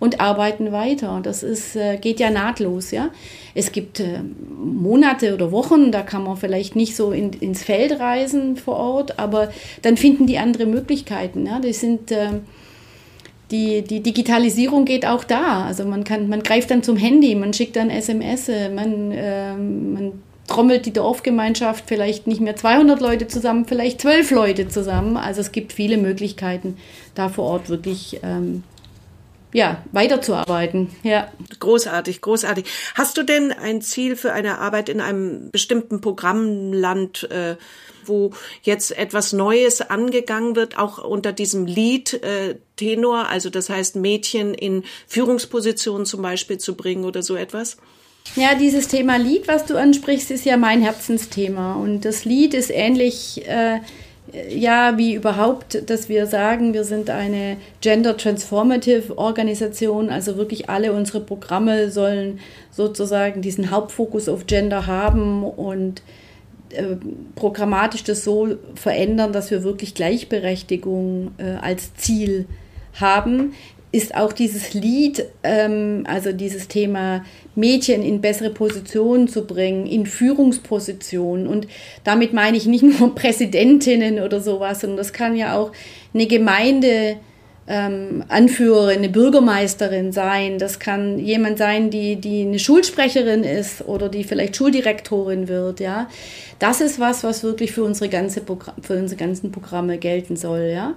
und 0.00 0.18
arbeiten 0.18 0.72
weiter. 0.72 1.20
Das 1.22 1.42
ist, 1.44 1.76
äh, 1.76 1.98
geht 1.98 2.18
ja 2.18 2.30
nahtlos. 2.30 2.90
Ja? 2.90 3.10
Es 3.54 3.70
gibt 3.70 4.00
äh, 4.00 4.20
Monate 4.58 5.34
oder 5.34 5.52
Wochen, 5.52 5.92
da 5.92 6.02
kann 6.02 6.24
man 6.24 6.36
vielleicht 6.36 6.74
nicht 6.74 6.96
so 6.96 7.12
in, 7.12 7.32
ins 7.34 7.62
Feld 7.62 8.00
reisen 8.00 8.56
vor 8.56 8.76
Ort, 8.76 9.18
aber 9.18 9.52
dann 9.82 9.96
finden 9.96 10.26
die 10.26 10.38
andere 10.38 10.66
Möglichkeiten. 10.66 11.46
Ja? 11.46 11.60
Die 11.60 11.74
sind 11.74 12.10
äh, 12.10 12.40
die, 13.50 13.82
die 13.82 14.00
Digitalisierung 14.00 14.84
geht 14.84 15.06
auch 15.06 15.24
da. 15.24 15.64
Also 15.66 15.84
man 15.84 16.04
kann, 16.04 16.28
man 16.28 16.42
greift 16.42 16.70
dann 16.70 16.82
zum 16.82 16.96
Handy, 16.96 17.34
man 17.34 17.52
schickt 17.52 17.76
dann 17.76 17.90
SMS, 17.90 18.48
man, 18.74 19.10
äh, 19.12 19.54
man 19.54 20.12
trommelt 20.50 20.84
die 20.84 20.92
Dorfgemeinschaft 20.92 21.84
vielleicht 21.86 22.26
nicht 22.26 22.40
mehr 22.40 22.56
200 22.56 23.00
Leute 23.00 23.28
zusammen, 23.28 23.64
vielleicht 23.64 24.00
12 24.02 24.32
Leute 24.32 24.68
zusammen. 24.68 25.16
Also 25.16 25.40
es 25.40 25.52
gibt 25.52 25.72
viele 25.72 25.96
Möglichkeiten, 25.96 26.76
da 27.14 27.28
vor 27.28 27.44
Ort 27.44 27.70
wirklich 27.70 28.20
ähm, 28.22 28.64
ja, 29.52 29.82
weiterzuarbeiten. 29.92 30.90
Ja. 31.02 31.30
Großartig, 31.58 32.20
großartig. 32.20 32.66
Hast 32.94 33.16
du 33.16 33.22
denn 33.22 33.52
ein 33.52 33.80
Ziel 33.80 34.16
für 34.16 34.32
eine 34.32 34.58
Arbeit 34.58 34.88
in 34.88 35.00
einem 35.00 35.50
bestimmten 35.50 36.00
Programmland, 36.00 37.30
äh, 37.30 37.56
wo 38.04 38.32
jetzt 38.62 38.96
etwas 38.96 39.32
Neues 39.32 39.80
angegangen 39.82 40.56
wird, 40.56 40.78
auch 40.78 40.98
unter 40.98 41.32
diesem 41.32 41.66
Lied 41.66 42.14
äh, 42.22 42.56
also 42.82 43.50
das 43.50 43.68
heißt 43.68 43.96
Mädchen 43.96 44.54
in 44.54 44.84
Führungspositionen 45.06 46.06
zum 46.06 46.22
Beispiel 46.22 46.56
zu 46.56 46.74
bringen 46.74 47.04
oder 47.04 47.22
so 47.22 47.36
etwas? 47.36 47.76
Ja, 48.36 48.54
dieses 48.54 48.86
Thema 48.88 49.16
Lied, 49.16 49.48
was 49.48 49.66
du 49.66 49.76
ansprichst, 49.76 50.30
ist 50.30 50.44
ja 50.44 50.56
mein 50.56 50.82
Herzensthema. 50.82 51.74
Und 51.74 52.04
das 52.04 52.24
Lied 52.24 52.54
ist 52.54 52.70
ähnlich 52.70 53.46
äh, 53.48 53.80
ja, 54.48 54.96
wie 54.96 55.14
überhaupt, 55.14 55.90
dass 55.90 56.08
wir 56.08 56.26
sagen, 56.26 56.72
wir 56.72 56.84
sind 56.84 57.10
eine 57.10 57.56
Gender 57.80 58.16
Transformative 58.16 59.18
Organisation, 59.18 60.10
also 60.10 60.36
wirklich 60.36 60.68
alle 60.68 60.92
unsere 60.92 61.20
Programme 61.20 61.90
sollen 61.90 62.40
sozusagen 62.70 63.42
diesen 63.42 63.70
Hauptfokus 63.70 64.28
auf 64.28 64.46
Gender 64.46 64.86
haben 64.86 65.42
und 65.42 66.02
äh, 66.70 66.96
programmatisch 67.34 68.04
das 68.04 68.22
so 68.22 68.56
verändern, 68.74 69.32
dass 69.32 69.50
wir 69.50 69.64
wirklich 69.64 69.94
Gleichberechtigung 69.94 71.32
äh, 71.38 71.56
als 71.60 71.94
Ziel 71.94 72.46
haben 72.94 73.54
ist 73.92 74.14
auch 74.14 74.32
dieses 74.32 74.72
Lied, 74.72 75.26
ähm, 75.42 76.04
also 76.06 76.32
dieses 76.32 76.68
Thema 76.68 77.24
Mädchen 77.56 78.02
in 78.02 78.20
bessere 78.20 78.50
Positionen 78.50 79.26
zu 79.26 79.46
bringen, 79.46 79.86
in 79.86 80.06
Führungspositionen. 80.06 81.46
Und 81.46 81.66
damit 82.04 82.32
meine 82.32 82.56
ich 82.56 82.66
nicht 82.66 82.84
nur 82.84 83.14
Präsidentinnen 83.14 84.20
oder 84.20 84.40
sowas, 84.40 84.80
sondern 84.80 84.98
das 84.98 85.12
kann 85.12 85.36
ja 85.36 85.58
auch 85.58 85.72
eine 86.14 86.26
Gemeinde 86.26 87.16
ähm, 87.70 88.24
Anführerin, 88.26 88.98
eine 88.98 89.08
Bürgermeisterin 89.08 90.10
sein. 90.10 90.58
Das 90.58 90.80
kann 90.80 91.20
jemand 91.20 91.56
sein, 91.56 91.88
die, 91.88 92.16
die 92.16 92.42
eine 92.42 92.58
Schulsprecherin 92.58 93.44
ist 93.44 93.86
oder 93.86 94.08
die 94.08 94.24
vielleicht 94.24 94.56
Schuldirektorin 94.56 95.46
wird. 95.46 95.78
Ja, 95.78 96.10
das 96.58 96.80
ist 96.80 96.98
was, 96.98 97.22
was 97.22 97.44
wirklich 97.44 97.70
für 97.70 97.84
unsere 97.84 98.10
ganze 98.10 98.40
Programm, 98.40 98.74
für 98.82 98.98
unsere 98.98 99.20
ganzen 99.20 99.52
Programme 99.52 99.98
gelten 99.98 100.34
soll. 100.34 100.72
Ja, 100.74 100.94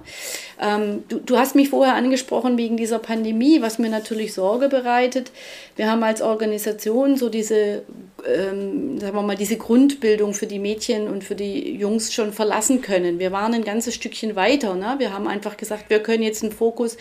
ähm, 0.60 1.04
du, 1.08 1.20
du 1.20 1.38
hast 1.38 1.54
mich 1.54 1.68
vorher 1.68 1.94
angesprochen 1.94 2.58
wegen 2.58 2.76
dieser 2.76 2.98
Pandemie, 2.98 3.62
was 3.62 3.78
mir 3.78 3.88
natürlich 3.88 4.34
Sorge 4.34 4.68
bereitet. 4.68 5.30
Wir 5.76 5.88
haben 5.88 6.02
als 6.02 6.22
Organisation 6.22 7.16
so 7.16 7.28
diese 7.28 7.82
ähm, 8.26 8.98
sagen 8.98 9.16
wir 9.16 9.22
mal, 9.22 9.36
diese 9.36 9.56
Grundbildung 9.56 10.34
für 10.34 10.46
die 10.46 10.58
Mädchen 10.58 11.08
und 11.08 11.24
für 11.24 11.34
die 11.34 11.76
Jungs 11.76 12.12
schon 12.12 12.32
verlassen 12.32 12.80
können. 12.80 13.18
Wir 13.18 13.32
waren 13.32 13.54
ein 13.54 13.64
ganzes 13.64 13.94
Stückchen 13.94 14.36
weiter. 14.36 14.74
Ne? 14.74 14.94
Wir 14.98 15.12
haben 15.12 15.26
einfach 15.26 15.56
gesagt, 15.56 15.90
wir 15.90 16.00
können 16.00 16.22
jetzt 16.22 16.42
einen 16.42 16.52
Fokus 16.52 16.96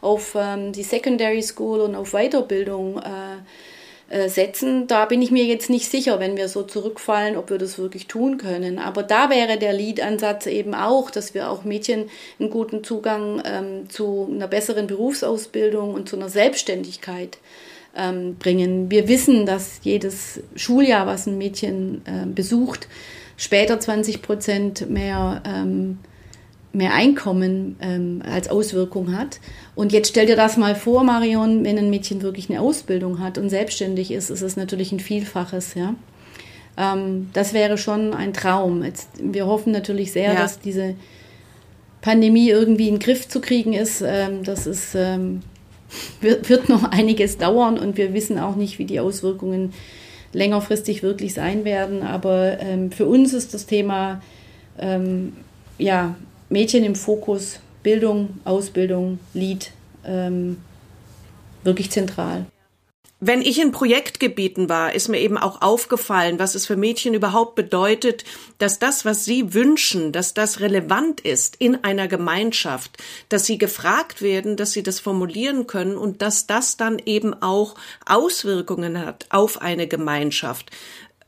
auf 0.00 0.36
ähm, 0.38 0.72
die 0.72 0.82
Secondary 0.82 1.42
School 1.42 1.80
und 1.80 1.94
auf 1.94 2.12
Weiterbildung 2.12 2.98
äh, 2.98 4.16
äh, 4.16 4.28
setzen. 4.28 4.86
Da 4.86 5.04
bin 5.04 5.20
ich 5.20 5.30
mir 5.30 5.44
jetzt 5.44 5.70
nicht 5.70 5.90
sicher, 5.90 6.20
wenn 6.20 6.36
wir 6.36 6.48
so 6.48 6.62
zurückfallen, 6.62 7.36
ob 7.36 7.50
wir 7.50 7.58
das 7.58 7.78
wirklich 7.78 8.06
tun 8.06 8.38
können. 8.38 8.78
Aber 8.78 9.02
da 9.02 9.30
wäre 9.30 9.58
der 9.58 9.72
Lead-Ansatz 9.72 10.46
eben 10.46 10.74
auch, 10.74 11.10
dass 11.10 11.34
wir 11.34 11.50
auch 11.50 11.64
Mädchen 11.64 12.08
einen 12.38 12.50
guten 12.50 12.84
Zugang 12.84 13.42
ähm, 13.44 13.90
zu 13.90 14.28
einer 14.30 14.48
besseren 14.48 14.86
Berufsausbildung 14.86 15.94
und 15.94 16.08
zu 16.08 16.16
einer 16.16 16.28
Selbstständigkeit 16.28 17.36
äh, 17.36 17.67
ähm, 17.96 18.36
bringen. 18.36 18.90
Wir 18.90 19.08
wissen, 19.08 19.46
dass 19.46 19.80
jedes 19.82 20.40
Schuljahr, 20.54 21.06
was 21.06 21.26
ein 21.26 21.38
Mädchen 21.38 22.02
äh, 22.04 22.26
besucht, 22.26 22.88
später 23.36 23.80
20 23.80 24.22
Prozent 24.22 24.90
mehr, 24.90 25.42
ähm, 25.46 25.98
mehr 26.72 26.94
Einkommen 26.94 27.76
ähm, 27.80 28.22
als 28.28 28.48
Auswirkung 28.48 29.16
hat. 29.16 29.40
Und 29.74 29.92
jetzt 29.92 30.10
stell 30.10 30.26
dir 30.26 30.36
das 30.36 30.56
mal 30.56 30.74
vor, 30.74 31.04
Marion, 31.04 31.64
wenn 31.64 31.78
ein 31.78 31.90
Mädchen 31.90 32.22
wirklich 32.22 32.50
eine 32.50 32.60
Ausbildung 32.60 33.20
hat 33.20 33.38
und 33.38 33.48
selbstständig 33.48 34.10
ist, 34.10 34.30
ist 34.30 34.42
es 34.42 34.56
natürlich 34.56 34.92
ein 34.92 35.00
Vielfaches, 35.00 35.74
ja. 35.74 35.94
Ähm, 36.76 37.30
das 37.32 37.52
wäre 37.52 37.78
schon 37.78 38.14
ein 38.14 38.32
Traum. 38.32 38.84
Jetzt, 38.84 39.08
wir 39.20 39.46
hoffen 39.46 39.72
natürlich 39.72 40.12
sehr, 40.12 40.34
ja. 40.34 40.40
dass 40.40 40.60
diese 40.60 40.94
Pandemie 42.00 42.48
irgendwie 42.50 42.88
in 42.88 42.94
den 42.94 43.00
Griff 43.00 43.28
zu 43.28 43.40
kriegen 43.40 43.72
ist. 43.72 44.02
Ähm, 44.06 44.44
das 44.44 44.66
ist 44.66 44.94
ähm, 44.94 45.40
wird, 46.20 46.68
noch 46.68 46.84
einiges 46.84 47.38
dauern 47.38 47.78
und 47.78 47.96
wir 47.96 48.14
wissen 48.14 48.38
auch 48.38 48.56
nicht, 48.56 48.78
wie 48.78 48.84
die 48.84 49.00
Auswirkungen 49.00 49.72
längerfristig 50.32 51.02
wirklich 51.02 51.34
sein 51.34 51.64
werden. 51.64 52.02
Aber 52.02 52.60
ähm, 52.60 52.90
für 52.90 53.06
uns 53.06 53.32
ist 53.32 53.54
das 53.54 53.66
Thema 53.66 54.20
ähm, 54.78 55.34
ja, 55.78 56.16
Mädchen 56.50 56.84
im 56.84 56.94
Fokus, 56.94 57.60
Bildung, 57.82 58.40
Ausbildung, 58.44 59.18
Lied 59.32 59.70
ähm, 60.04 60.58
wirklich 61.64 61.90
zentral. 61.90 62.46
Wenn 63.20 63.42
ich 63.42 63.60
in 63.60 63.72
Projektgebieten 63.72 64.68
war, 64.68 64.94
ist 64.94 65.08
mir 65.08 65.18
eben 65.18 65.38
auch 65.38 65.60
aufgefallen, 65.60 66.38
was 66.38 66.54
es 66.54 66.66
für 66.66 66.76
Mädchen 66.76 67.14
überhaupt 67.14 67.56
bedeutet, 67.56 68.22
dass 68.58 68.78
das, 68.78 69.04
was 69.04 69.24
sie 69.24 69.54
wünschen, 69.54 70.12
dass 70.12 70.34
das 70.34 70.60
relevant 70.60 71.20
ist 71.22 71.56
in 71.56 71.82
einer 71.82 72.06
Gemeinschaft, 72.06 72.96
dass 73.28 73.44
sie 73.44 73.58
gefragt 73.58 74.22
werden, 74.22 74.56
dass 74.56 74.70
sie 74.70 74.84
das 74.84 75.00
formulieren 75.00 75.66
können 75.66 75.96
und 75.96 76.22
dass 76.22 76.46
das 76.46 76.76
dann 76.76 77.00
eben 77.06 77.34
auch 77.34 77.74
Auswirkungen 78.06 79.04
hat 79.04 79.26
auf 79.30 79.60
eine 79.60 79.88
Gemeinschaft 79.88 80.70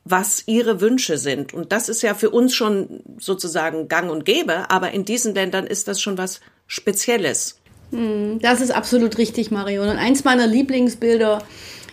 was 0.03 0.43
ihre 0.47 0.81
Wünsche 0.81 1.19
sind. 1.19 1.53
Und 1.53 1.71
das 1.71 1.87
ist 1.87 2.01
ja 2.01 2.15
für 2.15 2.31
uns 2.31 2.55
schon 2.55 3.03
sozusagen 3.19 3.87
gang 3.87 4.09
und 4.09 4.25
gäbe, 4.25 4.71
aber 4.71 4.91
in 4.91 5.05
diesen 5.05 5.35
Ländern 5.35 5.67
ist 5.67 5.87
das 5.87 6.01
schon 6.01 6.17
was 6.17 6.41
Spezielles. 6.65 7.59
Hm, 7.91 8.39
das 8.41 8.61
ist 8.61 8.71
absolut 8.71 9.19
richtig, 9.19 9.51
Marion. 9.51 9.89
Und 9.89 9.97
eins 9.97 10.23
meiner 10.23 10.47
Lieblingsbilder 10.47 11.43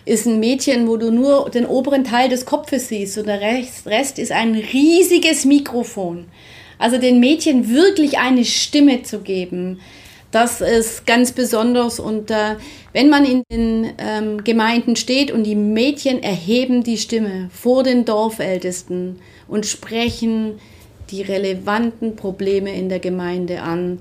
ist 0.05 0.25
ein 0.25 0.39
Mädchen, 0.39 0.87
wo 0.87 0.97
du 0.97 1.11
nur 1.11 1.49
den 1.49 1.65
oberen 1.65 2.03
Teil 2.03 2.29
des 2.29 2.45
Kopfes 2.45 2.87
siehst 2.87 3.17
und 3.17 3.27
der 3.27 3.41
Rest, 3.41 4.19
ist 4.19 4.31
ein 4.31 4.55
riesiges 4.55 5.45
Mikrofon. 5.45 6.25
Also 6.77 6.97
den 6.97 7.19
Mädchen 7.19 7.69
wirklich 7.69 8.17
eine 8.17 8.45
Stimme 8.45 9.03
zu 9.03 9.19
geben, 9.19 9.79
Das 10.31 10.61
ist 10.61 11.07
ganz 11.07 11.31
besonders 11.31 11.99
und 11.99 12.29
äh, 12.29 12.55
wenn 12.93 13.09
man 13.09 13.25
in 13.25 13.43
den 13.51 13.93
ähm, 13.97 14.43
Gemeinden 14.43 14.95
steht 14.95 15.31
und 15.31 15.43
die 15.43 15.55
Mädchen 15.55 16.21
erheben 16.21 16.83
die 16.83 16.97
Stimme 16.97 17.49
vor 17.51 17.81
den 17.81 18.05
Dorfältesten 18.05 19.19
und 19.47 19.65
sprechen 19.65 20.59
die 21.09 21.23
relevanten 21.23 22.15
Probleme 22.15 22.71
in 22.75 22.89
der 22.89 22.99
Gemeinde 22.99 23.63
an, 23.63 23.99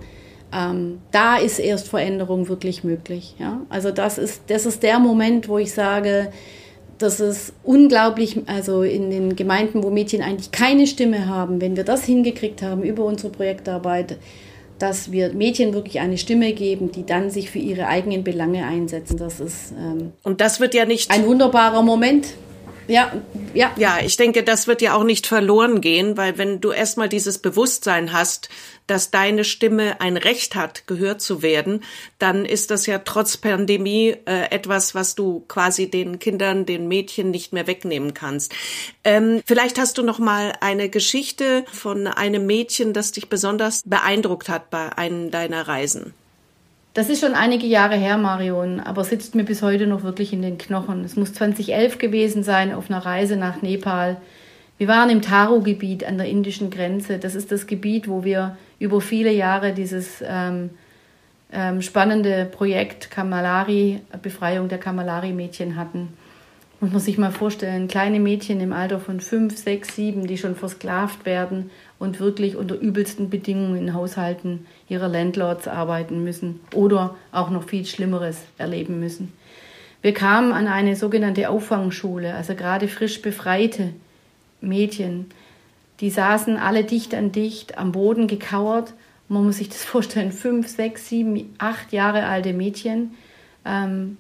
ähm, 0.53 0.99
da 1.11 1.37
ist 1.37 1.59
erst 1.59 1.89
Veränderung 1.89 2.49
wirklich 2.49 2.85
möglich. 2.85 3.35
Ja? 3.39 3.61
Also 3.69 3.91
das 3.91 4.19
ist, 4.19 4.43
das 4.49 4.67
ist 4.67 4.83
der 4.83 4.99
Moment, 4.99 5.49
wo 5.49 5.59
ich 5.59 5.73
sage, 5.73 6.33
das 6.99 7.21
ist 7.21 7.53
unglaublich, 7.63 8.41
also 8.47 8.83
in 8.83 9.11
den 9.11 9.37
Gemeinden, 9.37 9.83
wo 9.83 9.91
Mädchen 9.91 10.23
eigentlich 10.23 10.51
keine 10.51 10.87
Stimme 10.87 11.27
haben, 11.27 11.61
wenn 11.61 11.77
wir 11.77 11.85
das 11.85 12.05
hingekriegt 12.05 12.63
haben 12.63 12.83
über 12.83 13.05
unsere 13.05 13.31
Projektarbeit, 13.31 14.19
dass 14.79 15.11
wir 15.11 15.33
Mädchen 15.33 15.75
wirklich 15.75 16.01
eine 16.01 16.19
Stimme 16.19 16.53
geben, 16.53 16.93
die 16.93 17.05
dann 17.05 17.31
sich 17.31 17.51
für 17.51 17.59
ihre 17.59 17.87
eigenen 17.87 18.25
Belange 18.25 18.65
einsetzen. 18.65 19.17
Das 19.17 19.41
ist 19.41 19.73
ähm, 19.73 20.13
und 20.23 20.41
das 20.41 20.61
wird 20.61 20.75
ja 20.75 20.85
nicht 20.85 21.11
ein 21.11 21.27
wunderbarer 21.27 21.83
Moment. 21.83 22.29
Ja, 22.89 23.13
ja. 23.53 23.71
Ja, 23.77 23.99
ich 24.03 24.17
denke, 24.17 24.43
das 24.43 24.67
wird 24.67 24.81
ja 24.81 24.95
auch 24.95 25.05
nicht 25.05 25.27
verloren 25.27 25.81
gehen, 25.81 26.17
weil 26.17 26.39
wenn 26.39 26.61
du 26.61 26.73
erstmal 26.73 27.09
dieses 27.09 27.39
Bewusstsein 27.39 28.13
hast, 28.15 28.49
dass 28.87 29.11
deine 29.11 29.45
Stimme 29.45 30.01
ein 30.01 30.17
Recht 30.17 30.55
hat, 30.55 30.87
gehört 30.87 31.21
zu 31.21 31.43
werden, 31.43 31.85
dann 32.19 32.47
ist 32.47 32.71
das 32.71 32.87
ja 32.87 32.99
trotz 32.99 33.37
Pandemie 33.37 34.17
äh, 34.25 34.51
etwas, 34.51 34.95
was 34.95 35.15
du 35.15 35.45
quasi 35.49 35.91
den 35.91 36.19
Kindern, 36.19 36.65
den 36.65 36.89
Mädchen 36.89 37.31
nicht 37.31 37.53
mehr 37.53 37.67
wegnehmen 37.67 38.15
kannst. 38.15 38.55
Ähm, 39.05 39.43
vielleicht 39.45 39.79
hast 39.79 39.99
du 39.99 40.03
noch 40.03 40.19
mal 40.19 40.55
eine 40.61 40.89
Geschichte 40.89 41.67
von 41.71 42.07
einem 42.07 42.47
Mädchen, 42.47 42.95
das 42.95 43.13
dich 43.13 43.29
besonders 43.29 43.83
beeindruckt 43.85 44.49
hat 44.49 44.71
bei 44.71 44.97
einem 44.97 45.31
deiner 45.31 45.69
Reisen. 45.69 46.15
Das 46.99 47.09
ist 47.09 47.21
schon 47.21 47.35
einige 47.35 47.69
Jahre 47.69 47.95
her, 47.95 48.19
Marion, 48.19 48.81
aber 48.81 49.05
sitzt 49.05 49.37
mir 49.37 49.45
bis 49.45 49.63
heute 49.63 49.87
noch 49.87 50.03
wirklich 50.03 50.33
in 50.33 50.43
den 50.43 50.59
Knochen. 50.59 51.05
Es 51.05 51.15
muss 51.15 51.33
2011 51.33 51.99
gewesen 51.99 52.43
sein 52.43 52.75
auf 52.75 52.91
einer 52.91 52.99
Reise 52.99 53.37
nach 53.37 53.63
Nepal. 53.63 54.17
Wir 54.79 54.89
waren 54.89 55.09
im 55.09 55.23
Taro-Gebiet 55.23 56.05
an 56.05 56.19
der 56.19 56.27
indischen 56.27 56.71
Grenze. 56.71 57.19
Das 57.19 57.37
ist 57.37 57.53
das 57.53 57.69
Gebiet, 57.69 58.09
wo 58.09 58.25
wir 58.25 58.57
über 58.81 59.01
viele 59.01 59.31
Jahre 59.31 59.75
dieses 59.75 60.25
ähm, 60.27 60.71
ähm, 61.53 61.83
spannende 61.83 62.47
Projekt 62.47 63.13
Kamalari, 63.13 64.01
Befreiung 64.21 64.69
der 64.69 64.79
Kamalari-Mädchen 64.79 65.77
hatten. 65.77 66.09
Muss 66.81 66.91
man 66.91 67.01
sich 67.01 67.17
mal 67.17 67.31
vorstellen, 67.31 67.87
kleine 67.87 68.19
Mädchen 68.19 68.61
im 68.61 68.73
Alter 68.73 68.99
von 68.99 69.21
fünf, 69.21 69.57
sechs, 69.57 69.95
sieben, 69.95 70.27
die 70.27 70.37
schon 70.37 70.57
versklavt 70.57 71.27
werden 71.27 71.71
und 71.99 72.21
wirklich 72.21 72.57
unter 72.57 72.77
übelsten 72.77 73.31
Bedingungen 73.31 73.77
in 73.77 73.95
Haushalten 73.95 74.67
ihrer 74.89 75.09
Landlords 75.09 75.67
arbeiten 75.67 76.23
müssen 76.23 76.61
oder 76.75 77.17
auch 77.33 77.51
noch 77.51 77.65
viel 77.65 77.85
Schlimmeres 77.85 78.39
erleben 78.57 79.01
müssen. 79.01 79.33
Wir 80.01 80.15
kamen 80.15 80.53
an 80.53 80.69
eine 80.69 80.95
sogenannte 80.95 81.51
Auffangschule, 81.51 82.35
also 82.35 82.55
gerade 82.55 82.87
frisch 82.87 83.21
befreite 83.21 83.93
Mädchen, 84.61 85.27
die 86.01 86.11
saßen 86.11 86.57
alle 86.57 86.85
dicht 86.85 87.15
an 87.15 87.33
dicht 87.33 87.77
am 87.77 87.91
Boden 87.91 88.29
gekauert. 88.29 88.95
Man 89.29 89.45
muss 89.45 89.59
sich 89.59 89.69
das 89.69 89.85
vorstellen, 89.85 90.33
fünf, 90.33 90.69
sechs, 90.69 91.09
sieben, 91.09 91.55
acht 91.59 91.93
Jahre 91.93 92.27
alte 92.27 92.53
Mädchen 92.53 93.15
ähm, 93.65 94.17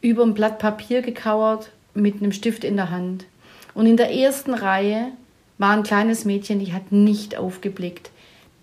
über 0.00 0.22
ein 0.22 0.34
Blatt 0.34 0.58
Papier 0.58 1.02
gekauert 1.02 1.70
mit 1.92 2.16
einem 2.16 2.32
Stift 2.32 2.64
in 2.64 2.76
der 2.76 2.90
Hand. 2.90 3.26
Und 3.74 3.86
in 3.86 3.96
der 3.96 4.12
ersten 4.12 4.54
Reihe 4.54 5.12
war 5.60 5.76
ein 5.76 5.84
kleines 5.84 6.24
Mädchen, 6.24 6.58
die 6.58 6.72
hat 6.72 6.90
nicht 6.90 7.36
aufgeblickt. 7.36 8.10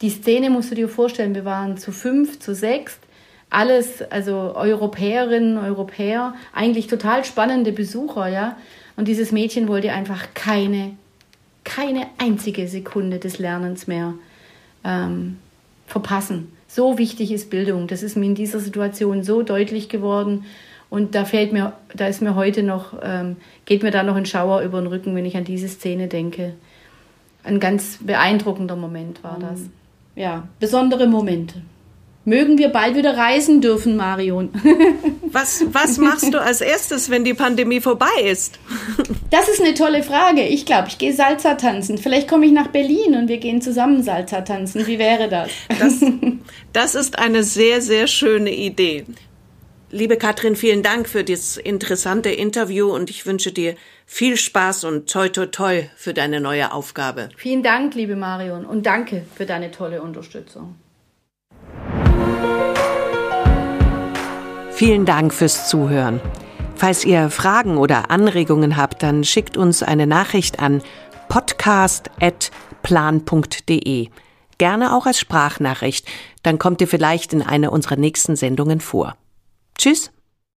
Die 0.01 0.09
Szene 0.09 0.49
musst 0.49 0.71
du 0.71 0.75
dir 0.75 0.89
vorstellen, 0.89 1.33
wir 1.33 1.45
waren 1.45 1.77
zu 1.77 1.93
fünf, 1.93 2.39
zu 2.39 2.53
sechs, 2.53 2.99
alles, 3.49 4.01
also 4.11 4.53
Europäerinnen, 4.55 5.57
Europäer, 5.57 6.35
eigentlich 6.53 6.87
total 6.87 7.23
spannende 7.23 7.71
Besucher, 7.71 8.27
ja. 8.27 8.57
Und 8.97 9.07
dieses 9.07 9.31
Mädchen 9.31 9.69
wollte 9.69 9.93
einfach 9.93 10.27
keine 10.33 10.97
keine 11.67 12.07
einzige 12.17 12.65
Sekunde 12.69 13.19
des 13.19 13.39
Lernens 13.39 13.87
mehr 13.87 14.13
ähm, 14.85 15.37
verpassen. 15.85 16.53
So 16.69 16.97
wichtig 16.97 17.29
ist 17.33 17.49
Bildung. 17.49 17.87
Das 17.87 18.03
ist 18.03 18.15
mir 18.15 18.25
in 18.25 18.35
dieser 18.35 18.61
Situation 18.61 19.21
so 19.21 19.43
deutlich 19.43 19.89
geworden. 19.89 20.45
Und 20.89 21.13
da 21.13 21.25
fällt 21.25 21.51
mir, 21.51 21.73
da 21.93 22.07
ist 22.07 22.21
mir 22.21 22.35
heute 22.35 22.63
noch, 22.63 22.93
ähm, 23.03 23.35
geht 23.65 23.83
mir 23.83 23.91
da 23.91 24.03
noch 24.03 24.15
ein 24.15 24.25
Schauer 24.25 24.61
über 24.61 24.79
den 24.79 24.87
Rücken, 24.87 25.13
wenn 25.13 25.25
ich 25.25 25.35
an 25.35 25.43
diese 25.43 25.67
Szene 25.67 26.07
denke. 26.07 26.53
Ein 27.47 27.61
ganz 27.61 27.99
beeindruckender 28.01 28.75
Moment 28.75 29.23
war 29.23 29.37
das. 29.39 29.61
Ja, 30.15 30.47
besondere 30.59 31.07
Momente. 31.07 31.61
Mögen 32.25 32.57
wir 32.57 32.67
bald 32.67 32.97
wieder 32.97 33.15
reisen 33.15 33.61
dürfen, 33.61 33.95
Marion. 33.95 34.49
was, 35.31 35.63
was 35.71 35.97
machst 35.97 36.33
du 36.33 36.41
als 36.41 36.59
erstes, 36.59 37.09
wenn 37.09 37.23
die 37.23 37.33
Pandemie 37.33 37.79
vorbei 37.79 38.21
ist? 38.25 38.59
das 39.31 39.47
ist 39.47 39.61
eine 39.61 39.75
tolle 39.75 40.03
Frage. 40.03 40.41
Ich 40.41 40.65
glaube, 40.65 40.89
ich 40.89 40.97
gehe 40.97 41.13
Salsa 41.13 41.53
tanzen. 41.53 41.97
Vielleicht 41.97 42.27
komme 42.27 42.45
ich 42.45 42.51
nach 42.51 42.67
Berlin 42.67 43.15
und 43.15 43.29
wir 43.29 43.37
gehen 43.37 43.61
zusammen 43.61 44.03
Salsa 44.03 44.41
tanzen. 44.41 44.85
Wie 44.87 44.99
wäre 44.99 45.29
das? 45.29 45.49
das? 45.79 46.01
Das 46.73 46.95
ist 46.95 47.17
eine 47.17 47.43
sehr, 47.43 47.81
sehr 47.81 48.07
schöne 48.07 48.53
Idee. 48.53 49.05
Liebe 49.89 50.17
Katrin, 50.17 50.57
vielen 50.57 50.83
Dank 50.83 51.07
für 51.07 51.23
das 51.23 51.55
interessante 51.55 52.29
Interview 52.29 52.93
und 52.93 53.09
ich 53.09 53.25
wünsche 53.25 53.53
dir 53.53 53.75
viel 54.05 54.35
Spaß 54.35 54.83
und 54.83 55.09
toi 55.09 55.29
toi 55.29 55.45
toi 55.45 55.83
für 55.95 56.13
deine 56.13 56.41
neue 56.41 56.73
Aufgabe. 56.73 57.29
Vielen 57.37 57.63
Dank, 57.63 57.95
liebe 57.95 58.17
Marion, 58.17 58.65
und 58.65 58.85
danke 58.85 59.25
für 59.35 59.45
deine 59.45 59.71
tolle 59.71 60.01
Unterstützung. 60.01 60.75
Vielen 64.71 65.05
Dank 65.05 65.33
fürs 65.33 65.69
Zuhören. 65.69 66.19
Falls 66.75 67.05
ihr 67.05 67.29
Fragen 67.29 67.77
oder 67.77 68.11
Anregungen 68.11 68.75
habt, 68.75 69.03
dann 69.03 69.23
schickt 69.23 69.55
uns 69.55 69.83
eine 69.83 70.05
Nachricht 70.05 70.59
an 70.59 70.83
podcast.plan.de. 71.29 74.09
Gerne 74.57 74.93
auch 74.93 75.05
als 75.05 75.17
Sprachnachricht, 75.17 76.05
dann 76.43 76.59
kommt 76.59 76.81
ihr 76.81 76.89
vielleicht 76.89 77.31
in 77.31 77.41
einer 77.41 77.71
unserer 77.71 77.95
nächsten 77.95 78.35
Sendungen 78.35 78.81
vor. 78.81 79.15
Tschüss. 79.77 80.11